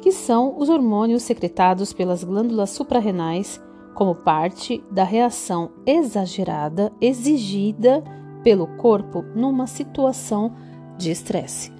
que 0.00 0.10
são 0.10 0.58
os 0.58 0.68
hormônios 0.68 1.22
secretados 1.22 1.92
pelas 1.92 2.24
glândulas 2.24 2.70
suprarrenais 2.70 3.60
como 3.94 4.14
parte 4.14 4.82
da 4.90 5.04
reação 5.04 5.70
exagerada 5.86 6.92
exigida 7.00 8.02
pelo 8.42 8.66
corpo 8.66 9.22
numa 9.34 9.66
situação 9.66 10.52
de 10.98 11.10
estresse. 11.10 11.72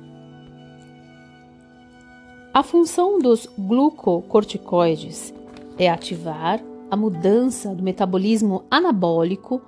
A 2.54 2.62
função 2.62 3.18
dos 3.18 3.48
glucocorticoides 3.58 5.32
é 5.78 5.88
ativar 5.88 6.60
a 6.90 6.96
mudança 6.96 7.74
do 7.74 7.82
metabolismo 7.82 8.64
anabólico 8.70 9.62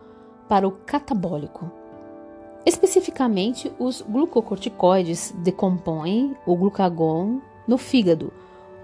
para 0.46 0.68
o 0.68 0.72
catabólico. 0.72 1.70
Especificamente, 2.66 3.72
os 3.78 4.02
glucocorticoides 4.02 5.34
decompõem 5.38 6.36
o 6.46 6.54
glucagon 6.54 7.40
no 7.66 7.78
fígado, 7.78 8.30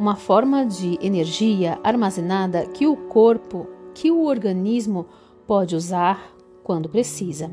uma 0.01 0.17
forma 0.17 0.65
de 0.65 0.99
energia 1.03 1.79
armazenada 1.85 2.65
que 2.69 2.87
o 2.87 2.97
corpo, 2.97 3.67
que 3.93 4.11
o 4.11 4.25
organismo 4.25 5.05
pode 5.47 5.77
usar 5.77 6.35
quando 6.65 6.89
precisa. 6.89 7.53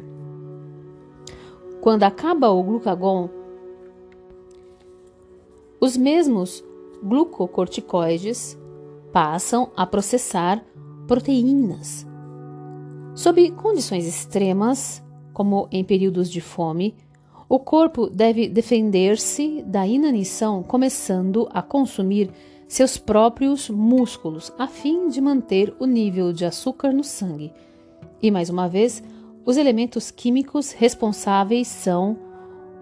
Quando 1.81 2.03
acaba 2.03 2.49
o 2.49 2.63
glucagon, 2.63 3.29
os 5.81 5.97
mesmos 5.97 6.63
glucocorticoides 7.03 8.57
passam 9.11 9.69
a 9.75 9.85
processar 9.85 10.63
proteínas. 11.05 12.07
Sob 13.13 13.51
condições 13.51 14.07
extremas, 14.07 15.03
como 15.33 15.67
em 15.69 15.83
períodos 15.83 16.31
de 16.31 16.39
fome, 16.39 16.95
o 17.49 17.59
corpo 17.59 18.09
deve 18.09 18.49
defender-se 18.49 19.63
da 19.65 19.87
inanição, 19.87 20.61
começando 20.61 21.47
a 21.51 21.61
consumir 21.61 22.29
seus 22.67 22.97
próprios 22.97 23.69
músculos, 23.69 24.51
a 24.57 24.67
fim 24.67 25.07
de 25.07 25.21
manter 25.21 25.73
o 25.79 25.85
nível 25.85 26.33
de 26.33 26.43
açúcar 26.43 26.91
no 26.91 27.03
sangue. 27.03 27.53
E 28.21 28.29
mais 28.29 28.49
uma 28.49 28.67
vez, 28.67 29.01
os 29.45 29.55
elementos 29.55 30.11
químicos 30.11 30.73
responsáveis 30.73 31.69
são 31.69 32.17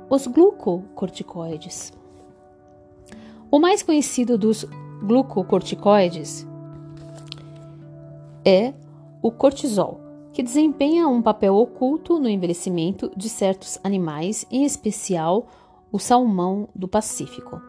os 0.09 0.25
glucocorticoides. 0.25 1.93
O 3.51 3.59
mais 3.59 3.83
conhecido 3.83 4.35
dos 4.35 4.65
glucocorticoides 5.03 6.47
é 8.43 8.73
o 9.21 9.31
cortisol 9.31 10.04
que 10.35 10.43
desempenha 10.43 11.07
um 11.07 11.21
papel 11.21 11.55
oculto 11.55 12.19
no 12.19 12.27
envelhecimento 12.27 13.09
de 13.15 13.29
certos 13.29 13.79
animais, 13.81 14.45
em 14.51 14.65
especial 14.65 15.47
o 15.93 15.97
salmão 15.97 16.67
do 16.75 16.89
Pacífico. 16.89 17.61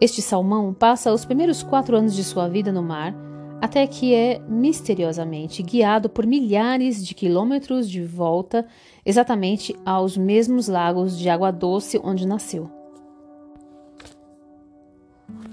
Este 0.00 0.22
salmão 0.22 0.72
passa 0.72 1.12
os 1.12 1.26
primeiros 1.26 1.62
quatro 1.62 1.98
anos 1.98 2.16
de 2.16 2.24
sua 2.24 2.48
vida 2.48 2.72
no 2.72 2.82
mar, 2.82 3.14
até 3.60 3.86
que 3.86 4.14
é 4.14 4.38
misteriosamente 4.48 5.62
guiado 5.62 6.08
por 6.08 6.24
milhares 6.26 7.06
de 7.06 7.14
quilômetros 7.14 7.90
de 7.90 8.02
volta 8.02 8.66
exatamente 9.04 9.76
aos 9.84 10.16
mesmos 10.16 10.66
lagos 10.66 11.18
de 11.18 11.28
água 11.28 11.50
doce 11.50 12.00
onde 12.02 12.26
nasceu. 12.26 12.70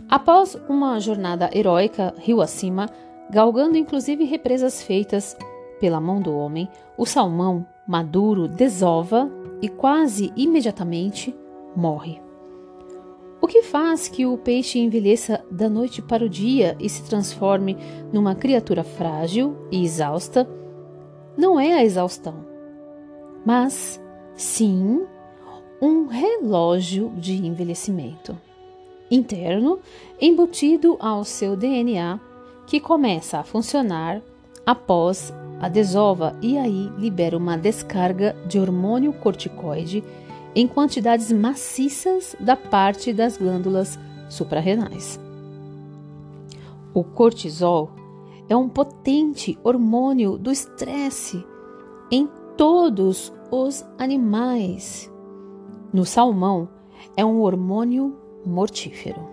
Após 0.09 0.57
uma 0.69 0.97
jornada 1.01 1.49
heróica 1.53 2.13
rio 2.17 2.39
acima, 2.39 2.89
galgando 3.33 3.75
inclusive 3.75 4.25
represas 4.25 4.83
feitas 4.83 5.35
pela 5.79 5.99
mão 5.99 6.21
do 6.21 6.31
homem, 6.31 6.69
o 6.95 7.03
salmão 7.03 7.65
maduro 7.87 8.47
desova 8.47 9.27
e 9.59 9.67
quase 9.67 10.31
imediatamente 10.35 11.35
morre. 11.75 12.21
O 13.41 13.47
que 13.47 13.63
faz 13.63 14.07
que 14.07 14.23
o 14.25 14.37
peixe 14.37 14.77
envelheça 14.77 15.43
da 15.49 15.67
noite 15.67 15.99
para 15.99 16.23
o 16.23 16.29
dia 16.29 16.77
e 16.79 16.87
se 16.87 17.03
transforme 17.09 17.75
numa 18.13 18.35
criatura 18.35 18.83
frágil 18.83 19.57
e 19.71 19.83
exausta 19.83 20.47
não 21.35 21.59
é 21.59 21.73
a 21.73 21.83
exaustão, 21.83 22.45
mas 23.43 23.99
sim 24.35 25.05
um 25.81 26.05
relógio 26.05 27.11
de 27.17 27.45
envelhecimento 27.45 28.37
interno 29.09 29.79
embutido 30.21 30.95
ao 30.99 31.23
seu 31.25 31.57
DNA 31.57 32.19
que 32.65 32.79
começa 32.79 33.39
a 33.39 33.43
funcionar 33.43 34.21
após 34.65 35.33
a 35.59 35.69
desova 35.69 36.35
e 36.41 36.57
aí 36.57 36.91
libera 36.97 37.37
uma 37.37 37.57
descarga 37.57 38.35
de 38.45 38.59
hormônio 38.59 39.13
corticoide 39.13 40.03
em 40.55 40.67
quantidades 40.67 41.31
maciças 41.31 42.35
da 42.39 42.55
parte 42.55 43.11
das 43.11 43.37
glândulas 43.37 43.97
suprarrenais. 44.29 45.19
O 46.93 47.03
cortisol 47.03 47.91
é 48.47 48.55
um 48.55 48.69
potente 48.69 49.57
hormônio 49.63 50.37
do 50.37 50.51
estresse 50.51 51.43
em 52.11 52.29
todos 52.55 53.33
os 53.49 53.83
animais. 53.97 55.11
No 55.91 56.05
salmão, 56.05 56.69
é 57.15 57.23
um 57.25 57.41
hormônio 57.41 58.15
mortífero. 58.45 59.32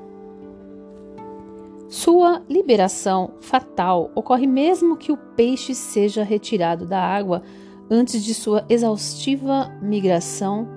Sua 1.91 2.41
liberação 2.49 3.33
fatal 3.41 4.13
ocorre 4.15 4.47
mesmo 4.47 4.97
que 4.97 5.11
o 5.11 5.17
peixe 5.17 5.75
seja 5.75 6.23
retirado 6.23 6.87
da 6.87 7.03
água 7.03 7.43
antes 7.91 8.23
de 8.25 8.33
sua 8.33 8.65
exaustiva 8.69 9.69
migração 9.83 10.69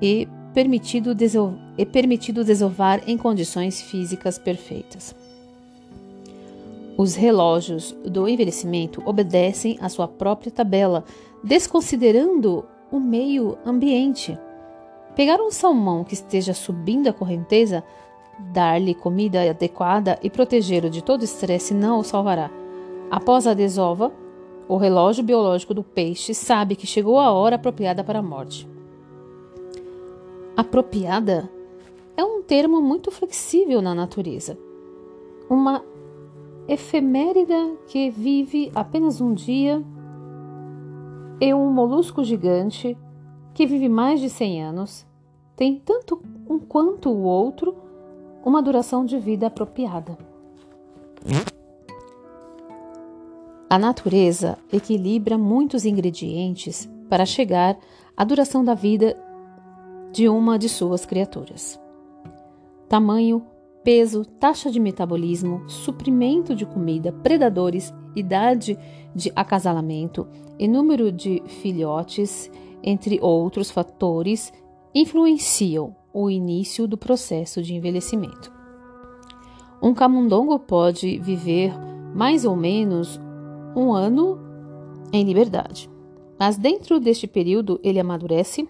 e 0.00 0.28
permitido, 0.54 1.10
permitido 1.90 2.44
desovar 2.44 3.02
em 3.04 3.18
condições 3.18 3.82
físicas 3.82 4.38
perfeitas. 4.38 5.12
Os 6.96 7.16
relógios 7.16 7.90
do 8.04 8.28
envelhecimento 8.28 9.02
obedecem 9.04 9.76
à 9.80 9.88
sua 9.88 10.06
própria 10.06 10.52
tabela, 10.52 11.02
desconsiderando 11.42 12.64
o 12.92 13.00
meio 13.00 13.58
ambiente. 13.66 14.38
Pegar 15.16 15.40
um 15.40 15.50
salmão 15.50 16.04
que 16.04 16.14
esteja 16.14 16.54
subindo 16.54 17.08
a 17.08 17.12
correnteza 17.12 17.82
Dar-lhe 18.38 18.94
comida 18.94 19.48
adequada 19.50 20.18
e 20.22 20.30
protegê-lo 20.30 20.88
de 20.88 21.02
todo 21.02 21.24
estresse 21.24 21.74
não 21.74 21.98
o 21.98 22.04
salvará. 22.04 22.50
Após 23.10 23.46
a 23.46 23.54
desova, 23.54 24.12
o 24.68 24.76
relógio 24.76 25.24
biológico 25.24 25.72
do 25.72 25.82
peixe 25.82 26.34
sabe 26.34 26.76
que 26.76 26.86
chegou 26.86 27.18
a 27.18 27.32
hora 27.32 27.56
apropriada 27.56 28.04
para 28.04 28.18
a 28.18 28.22
morte. 28.22 28.68
Apropriada 30.56 31.50
é 32.16 32.24
um 32.24 32.42
termo 32.42 32.80
muito 32.80 33.10
flexível 33.10 33.80
na 33.80 33.94
natureza. 33.94 34.58
Uma 35.48 35.82
efemérida 36.68 37.76
que 37.86 38.10
vive 38.10 38.70
apenas 38.74 39.20
um 39.20 39.32
dia 39.32 39.82
e 41.40 41.54
um 41.54 41.70
molusco 41.70 42.22
gigante 42.22 42.96
que 43.54 43.66
vive 43.66 43.88
mais 43.88 44.20
de 44.20 44.28
100 44.28 44.62
anos 44.62 45.06
tem 45.56 45.80
tanto 45.82 46.20
um 46.48 46.58
quanto 46.58 47.08
o 47.08 47.22
outro 47.22 47.74
uma 48.48 48.62
duração 48.62 49.04
de 49.04 49.18
vida 49.18 49.46
apropriada. 49.46 50.16
A 53.68 53.78
natureza 53.78 54.56
equilibra 54.72 55.36
muitos 55.36 55.84
ingredientes 55.84 56.88
para 57.10 57.26
chegar 57.26 57.78
à 58.16 58.24
duração 58.24 58.64
da 58.64 58.72
vida 58.72 59.14
de 60.10 60.30
uma 60.30 60.58
de 60.58 60.66
suas 60.66 61.04
criaturas. 61.04 61.78
Tamanho, 62.88 63.44
peso, 63.84 64.24
taxa 64.24 64.70
de 64.70 64.80
metabolismo, 64.80 65.68
suprimento 65.68 66.54
de 66.54 66.64
comida, 66.64 67.12
predadores, 67.12 67.92
idade 68.16 68.78
de 69.14 69.30
acasalamento 69.36 70.26
e 70.58 70.66
número 70.66 71.12
de 71.12 71.42
filhotes, 71.46 72.50
entre 72.82 73.18
outros 73.20 73.70
fatores, 73.70 74.50
influenciam 74.94 75.97
o 76.12 76.30
início 76.30 76.86
do 76.86 76.96
processo 76.96 77.62
de 77.62 77.74
envelhecimento. 77.74 78.52
Um 79.80 79.94
camundongo 79.94 80.58
pode 80.58 81.18
viver 81.18 81.72
mais 82.14 82.44
ou 82.44 82.56
menos 82.56 83.20
um 83.76 83.92
ano 83.92 84.38
em 85.12 85.24
liberdade, 85.24 85.88
mas 86.38 86.56
dentro 86.56 86.98
deste 86.98 87.26
período 87.26 87.80
ele 87.82 88.00
amadurece, 88.00 88.68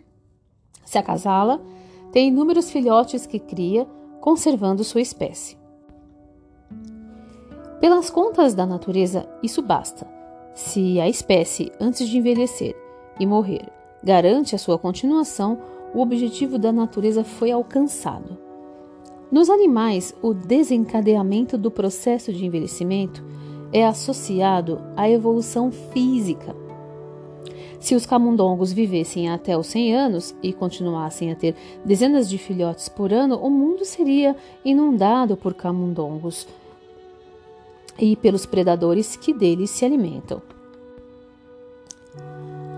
se 0.84 0.98
acasala, 0.98 1.62
tem 2.12 2.28
inúmeros 2.28 2.70
filhotes 2.70 3.26
que 3.26 3.38
cria, 3.38 3.86
conservando 4.20 4.84
sua 4.84 5.00
espécie. 5.00 5.56
Pelas 7.80 8.10
contas 8.10 8.54
da 8.54 8.66
natureza, 8.66 9.28
isso 9.42 9.62
basta. 9.62 10.06
Se 10.54 11.00
a 11.00 11.08
espécie, 11.08 11.70
antes 11.78 12.08
de 12.08 12.18
envelhecer 12.18 12.74
e 13.20 13.24
morrer, 13.24 13.68
garante 14.02 14.54
a 14.54 14.58
sua 14.58 14.78
continuação, 14.78 15.58
o 15.98 16.00
objetivo 16.00 16.58
da 16.60 16.70
natureza 16.70 17.24
foi 17.24 17.50
alcançado. 17.50 18.38
Nos 19.32 19.50
animais, 19.50 20.14
o 20.22 20.32
desencadeamento 20.32 21.58
do 21.58 21.72
processo 21.72 22.32
de 22.32 22.46
envelhecimento 22.46 23.24
é 23.72 23.84
associado 23.84 24.80
à 24.96 25.10
evolução 25.10 25.72
física. 25.72 26.54
Se 27.80 27.96
os 27.96 28.06
camundongos 28.06 28.72
vivessem 28.72 29.28
até 29.28 29.58
os 29.58 29.66
100 29.66 29.94
anos 29.96 30.36
e 30.40 30.52
continuassem 30.52 31.32
a 31.32 31.34
ter 31.34 31.56
dezenas 31.84 32.28
de 32.28 32.38
filhotes 32.38 32.88
por 32.88 33.12
ano, 33.12 33.36
o 33.36 33.50
mundo 33.50 33.84
seria 33.84 34.36
inundado 34.64 35.36
por 35.36 35.52
camundongos 35.52 36.46
e 37.98 38.14
pelos 38.14 38.46
predadores 38.46 39.16
que 39.16 39.34
deles 39.34 39.70
se 39.70 39.84
alimentam. 39.84 40.40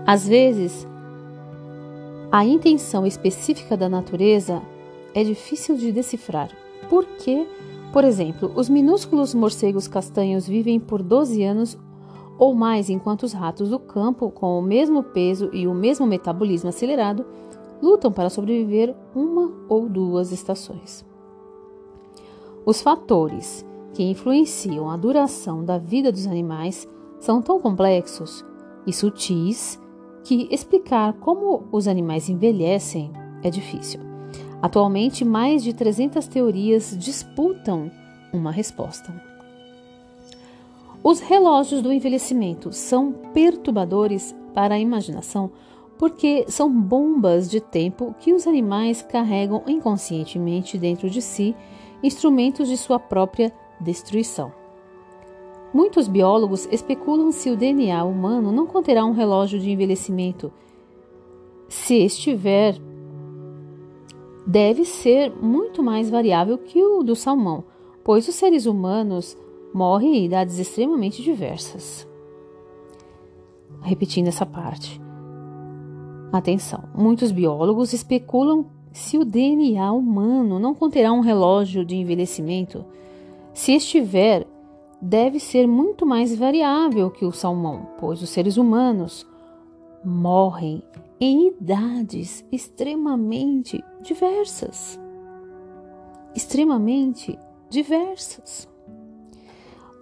Às 0.07 0.27
vezes, 0.27 0.87
a 2.31 2.45
intenção 2.45 3.05
específica 3.05 3.75
da 3.75 3.89
natureza 3.89 4.61
é 5.13 5.21
difícil 5.21 5.75
de 5.75 5.91
decifrar. 5.91 6.49
Por 6.89 7.05
que, 7.05 7.45
por 7.91 8.05
exemplo, 8.05 8.49
os 8.55 8.69
minúsculos 8.69 9.33
morcegos 9.33 9.85
castanhos 9.85 10.47
vivem 10.47 10.79
por 10.79 11.03
12 11.03 11.43
anos 11.43 11.77
ou 12.39 12.55
mais, 12.55 12.89
enquanto 12.89 13.23
os 13.23 13.33
ratos 13.33 13.69
do 13.69 13.77
campo, 13.77 14.31
com 14.31 14.57
o 14.57 14.61
mesmo 14.61 15.03
peso 15.03 15.49
e 15.51 15.67
o 15.67 15.73
mesmo 15.73 16.07
metabolismo 16.07 16.69
acelerado, 16.69 17.25
lutam 17.81 18.11
para 18.11 18.29
sobreviver 18.29 18.95
uma 19.13 19.51
ou 19.67 19.89
duas 19.89 20.31
estações. 20.31 21.05
Os 22.65 22.81
fatores 22.81 23.65
que 23.93 24.03
influenciam 24.03 24.89
a 24.89 24.95
duração 24.95 25.65
da 25.65 25.77
vida 25.77 26.11
dos 26.11 26.25
animais 26.25 26.87
são 27.19 27.41
tão 27.41 27.59
complexos 27.59 28.45
e 28.87 28.93
sutis 28.93 29.77
que 30.23 30.47
explicar 30.51 31.13
como 31.13 31.63
os 31.71 31.87
animais 31.87 32.29
envelhecem 32.29 33.11
é 33.43 33.49
difícil. 33.49 33.99
Atualmente, 34.61 35.25
mais 35.25 35.63
de 35.63 35.73
300 35.73 36.27
teorias 36.27 36.95
disputam 36.97 37.91
uma 38.31 38.51
resposta. 38.51 39.13
Os 41.03 41.19
relógios 41.19 41.81
do 41.81 41.91
envelhecimento 41.91 42.71
são 42.71 43.11
perturbadores 43.33 44.35
para 44.53 44.75
a 44.75 44.79
imaginação 44.79 45.51
porque 45.97 46.45
são 46.47 46.71
bombas 46.71 47.49
de 47.49 47.61
tempo 47.61 48.15
que 48.19 48.33
os 48.33 48.47
animais 48.47 49.03
carregam 49.03 49.63
inconscientemente 49.67 50.77
dentro 50.77 51.09
de 51.09 51.21
si, 51.21 51.55
instrumentos 52.01 52.67
de 52.67 52.75
sua 52.75 52.99
própria 52.99 53.53
destruição. 53.79 54.60
Muitos 55.73 56.07
biólogos 56.07 56.67
especulam 56.71 57.31
se 57.31 57.49
o 57.49 57.55
DNA 57.55 58.03
humano 58.03 58.51
não 58.51 58.67
conterá 58.67 59.05
um 59.05 59.13
relógio 59.13 59.59
de 59.59 59.71
envelhecimento. 59.71 60.51
Se 61.69 61.95
estiver, 62.03 62.75
deve 64.45 64.83
ser 64.83 65.31
muito 65.41 65.81
mais 65.81 66.09
variável 66.09 66.57
que 66.57 66.83
o 66.83 67.03
do 67.03 67.15
salmão, 67.15 67.63
pois 68.03 68.27
os 68.27 68.35
seres 68.35 68.65
humanos 68.65 69.37
morrem 69.73 70.17
em 70.17 70.25
idades 70.25 70.59
extremamente 70.59 71.21
diversas. 71.21 72.05
Repetindo 73.81 74.27
essa 74.27 74.45
parte. 74.45 75.01
Atenção, 76.33 76.83
muitos 76.93 77.31
biólogos 77.31 77.93
especulam 77.93 78.65
se 78.91 79.17
o 79.17 79.23
DNA 79.23 79.91
humano 79.93 80.59
não 80.59 80.75
conterá 80.75 81.13
um 81.13 81.21
relógio 81.21 81.85
de 81.85 81.95
envelhecimento. 81.95 82.85
Se 83.53 83.73
estiver, 83.73 84.45
deve 85.01 85.39
ser 85.39 85.67
muito 85.67 86.05
mais 86.05 86.35
variável 86.35 87.09
que 87.09 87.25
o 87.25 87.31
salmão, 87.31 87.87
pois 87.99 88.21
os 88.21 88.29
seres 88.29 88.57
humanos 88.57 89.25
morrem 90.05 90.83
em 91.19 91.47
idades 91.47 92.45
extremamente 92.51 93.83
diversas. 94.01 94.99
Extremamente 96.35 97.39
diversas. 97.69 98.69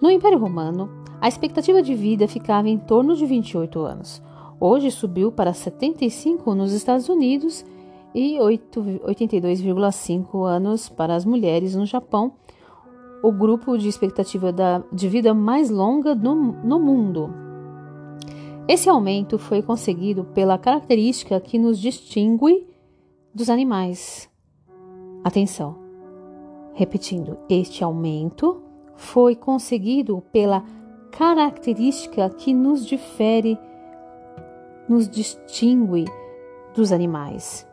No 0.02 0.10
Império 0.10 0.40
Romano, 0.40 0.90
a 1.20 1.28
expectativa 1.28 1.82
de 1.82 1.94
vida 1.94 2.26
ficava 2.28 2.70
em 2.70 2.78
torno 2.78 3.14
de 3.16 3.26
28 3.26 3.80
anos. 3.80 4.22
Hoje 4.60 4.92
subiu 4.92 5.32
para 5.32 5.54
75 5.54 6.56
nos 6.56 6.74
Estados 6.74 7.10
Unidos 7.10 7.66
e 8.14 8.38
82,5 8.38 10.46
anos 10.46 10.90
para 10.90 11.16
as 11.16 11.26
mulheres 11.26 11.76
no 11.76 11.86
Japão 11.86 12.34
o 13.22 13.32
grupo 13.32 13.78
de 13.78 13.88
expectativa 13.88 14.52
da, 14.52 14.84
de 14.92 15.08
vida 15.08 15.34
mais 15.34 15.70
longa 15.70 16.16
no, 16.16 16.36
no 16.36 16.80
mundo. 16.80 17.30
Esse 18.68 18.88
aumento 18.88 19.38
foi 19.38 19.62
conseguido 19.62 20.24
pela 20.26 20.58
característica 20.58 21.40
que 21.40 21.58
nos 21.58 21.80
distingue 21.80 22.68
dos 23.34 23.50
animais. 23.50 24.30
Atenção, 25.24 25.76
repetindo, 26.74 27.38
este 27.50 27.84
aumento 27.84 28.62
foi 28.96 29.36
conseguido 29.36 30.22
pela 30.32 30.64
característica 31.12 32.30
que 32.30 32.54
nos 32.54 32.86
difere, 32.86 33.58
nos 34.88 35.10
distingue 35.10 36.06
dos 36.76 36.92
animais: 36.92 37.68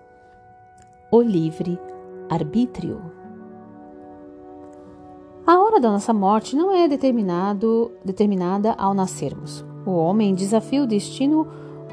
o 1.10 1.20
livre 1.20 1.78
arbítrio. 2.30 3.25
Hora 5.76 5.82
da 5.82 5.92
nossa 5.92 6.14
morte 6.14 6.56
não 6.56 6.74
é 6.74 6.88
determinada 6.88 8.72
ao 8.78 8.94
nascermos. 8.94 9.62
O 9.84 9.90
homem 9.90 10.34
desafia 10.34 10.82
o 10.82 10.86
destino 10.86 11.46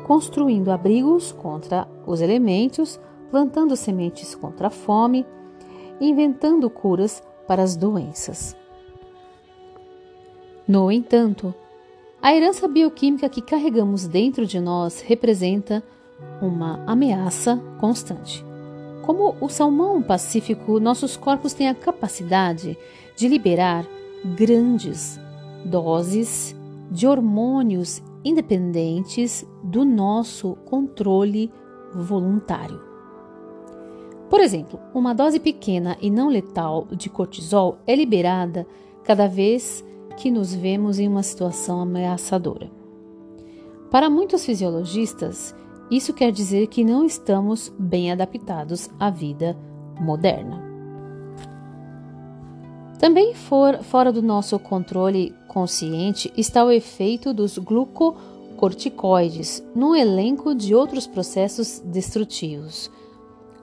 construindo 0.08 0.72
abrigos 0.72 1.34
contra 1.34 1.86
os 2.08 2.22
elementos, 2.22 2.98
plantando 3.30 3.76
sementes 3.76 4.36
contra 4.36 4.68
a 4.68 4.70
fome 4.70 5.26
inventando 6.00 6.70
curas 6.70 7.22
para 7.46 7.62
as 7.62 7.76
doenças. 7.76 8.56
No 10.66 10.90
entanto, 10.90 11.54
a 12.22 12.34
herança 12.34 12.70
bioquímica 12.70 13.28
que 13.28 13.42
carregamos 13.42 14.08
dentro 14.08 14.46
de 14.46 14.62
nós 14.62 15.02
representa 15.02 15.84
uma 16.42 16.82
ameaça 16.88 17.62
constante. 17.82 18.46
Como 19.02 19.36
o 19.42 19.50
salmão 19.50 20.02
pacífico, 20.02 20.80
nossos 20.80 21.18
corpos 21.18 21.54
têm 21.54 21.68
a 21.68 21.76
capacidade 21.76 22.78
de 23.16 23.28
liberar 23.28 23.86
grandes 24.36 25.20
doses 25.66 26.55
de 26.89 27.07
hormônios 27.07 28.01
independentes 28.24 29.45
do 29.64 29.84
nosso 29.84 30.55
controle 30.66 31.51
voluntário. 31.93 32.82
Por 34.30 34.39
exemplo, 34.39 34.80
uma 34.93 35.14
dose 35.14 35.39
pequena 35.39 35.97
e 36.01 36.09
não 36.09 36.30
letal 36.30 36.88
de 36.91 37.09
cortisol 37.09 37.78
é 37.86 37.95
liberada 37.95 38.66
cada 39.03 39.28
vez 39.28 39.84
que 40.18 40.32
nos 40.32 40.53
vemos 40.53 40.99
em 40.99 41.07
uma 41.07 41.24
situação 41.24 41.82
ameaçadora. 41.82 42.72
Para 43.91 44.09
muitos 44.09 44.43
fisiologistas, 44.45 45.53
isso 45.91 46.14
quer 46.14 46.32
dizer 46.32 46.68
que 46.68 46.84
não 46.84 47.05
estamos 47.05 47.72
bem 47.78 48.11
adaptados 48.11 48.89
à 48.99 49.09
vida 49.09 49.55
moderna. 49.99 50.73
Também 53.04 53.34
for, 53.34 53.84
fora 53.84 54.14
do 54.14 54.22
nosso 54.22 54.58
controle 54.58 55.36
consciente 55.49 56.32
está 56.38 56.64
o 56.64 56.72
efeito 56.72 57.34
dos 57.34 57.58
glucocorticoides 57.58 59.62
no 59.76 59.93
elenco 59.93 60.56
de 60.56 60.74
outros 60.74 61.06
processos 61.06 61.82
destrutivos. 61.82 62.89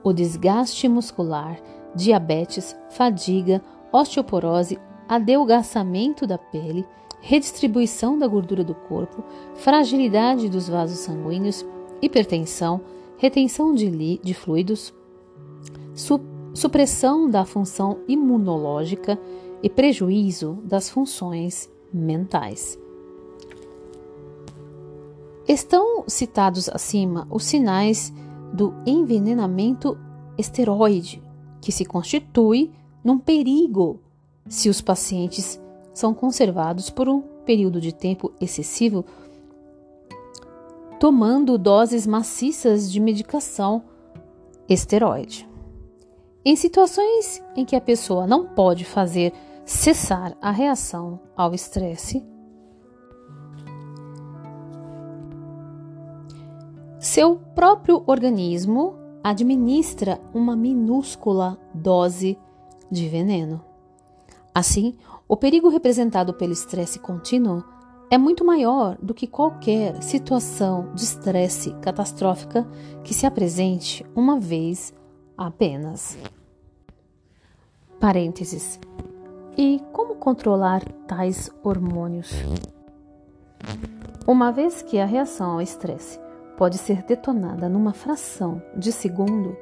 O 0.04 0.12
desgaste 0.12 0.86
muscular, 0.88 1.58
diabetes, 1.94 2.76
fadiga, 2.90 3.62
osteoporose, 3.90 4.78
adelgaçamento 5.08 6.26
da 6.26 6.36
pele, 6.36 6.84
redistribuição 7.22 8.18
da 8.18 8.26
gordura 8.26 8.62
do 8.62 8.74
corpo, 8.74 9.24
fragilidade 9.54 10.50
dos 10.50 10.68
vasos 10.68 10.98
sanguíneos, 10.98 11.64
hipertensão, 12.02 12.82
retenção 13.16 13.74
de, 13.74 14.20
de 14.22 14.34
fluidos, 14.34 14.92
supressão 16.54 17.28
da 17.28 17.44
função 17.44 17.98
imunológica 18.08 19.18
e 19.62 19.68
prejuízo 19.68 20.58
das 20.64 20.88
funções 20.88 21.70
mentais. 21.92 22.78
Estão 25.46 26.04
citados 26.06 26.68
acima 26.68 27.26
os 27.30 27.44
sinais 27.44 28.12
do 28.52 28.72
envenenamento 28.86 29.98
esteroide, 30.38 31.22
que 31.60 31.72
se 31.72 31.84
constitui 31.84 32.70
num 33.02 33.18
perigo 33.18 34.00
se 34.48 34.68
os 34.68 34.80
pacientes 34.80 35.60
são 35.92 36.14
conservados 36.14 36.88
por 36.88 37.08
um 37.08 37.20
período 37.44 37.80
de 37.80 37.92
tempo 37.92 38.32
excessivo, 38.40 39.04
tomando 40.98 41.58
doses 41.58 42.06
maciças 42.06 42.90
de 42.90 43.00
medicação 43.00 43.82
esteroide. 44.68 45.49
Em 46.42 46.56
situações 46.56 47.42
em 47.54 47.66
que 47.66 47.76
a 47.76 47.80
pessoa 47.80 48.26
não 48.26 48.46
pode 48.46 48.84
fazer 48.84 49.32
cessar 49.64 50.34
a 50.40 50.50
reação 50.50 51.20
ao 51.36 51.52
estresse, 51.52 52.24
seu 56.98 57.36
próprio 57.54 58.02
organismo 58.06 58.94
administra 59.22 60.18
uma 60.32 60.56
minúscula 60.56 61.58
dose 61.74 62.38
de 62.90 63.06
veneno. 63.06 63.62
Assim, 64.54 64.96
o 65.28 65.36
perigo 65.36 65.68
representado 65.68 66.32
pelo 66.32 66.52
estresse 66.52 66.98
contínuo 66.98 67.62
é 68.10 68.16
muito 68.16 68.44
maior 68.44 68.96
do 69.00 69.12
que 69.12 69.26
qualquer 69.26 70.02
situação 70.02 70.92
de 70.94 71.04
estresse 71.04 71.72
catastrófica 71.82 72.66
que 73.04 73.12
se 73.12 73.26
apresente 73.26 74.04
uma 74.16 74.40
vez 74.40 74.92
apenas. 75.40 76.18
Parênteses. 77.98 78.78
E 79.56 79.80
como 79.90 80.16
controlar 80.16 80.84
tais 81.06 81.50
hormônios? 81.62 82.30
Uma 84.26 84.52
vez 84.52 84.82
que 84.82 84.98
a 84.98 85.06
reação 85.06 85.52
ao 85.52 85.62
estresse 85.62 86.20
pode 86.58 86.76
ser 86.76 87.02
detonada 87.04 87.70
numa 87.70 87.94
fração 87.94 88.62
de 88.76 88.92
segundo 88.92 89.56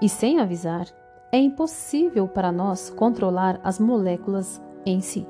e 0.00 0.08
sem 0.08 0.38
avisar, 0.38 0.86
é 1.32 1.38
impossível 1.38 2.28
para 2.28 2.52
nós 2.52 2.88
controlar 2.88 3.60
as 3.64 3.80
moléculas 3.80 4.62
em 4.84 5.00
si. 5.00 5.26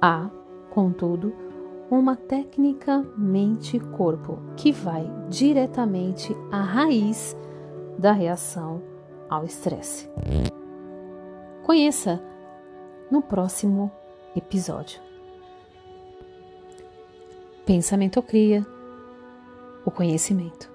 Há, 0.00 0.30
contudo, 0.70 1.34
uma 1.90 2.16
técnica 2.16 3.04
mente-corpo 3.16 4.38
que 4.56 4.72
vai 4.72 5.10
diretamente 5.28 6.34
à 6.50 6.62
raiz 6.62 7.36
da 8.00 8.12
reação 8.12 8.82
ao 9.28 9.44
estresse. 9.44 10.08
Conheça 11.62 12.20
no 13.10 13.20
próximo 13.20 13.92
episódio. 14.34 15.00
Pensamento 17.66 18.22
cria 18.22 18.66
o 19.84 19.90
conhecimento. 19.90 20.70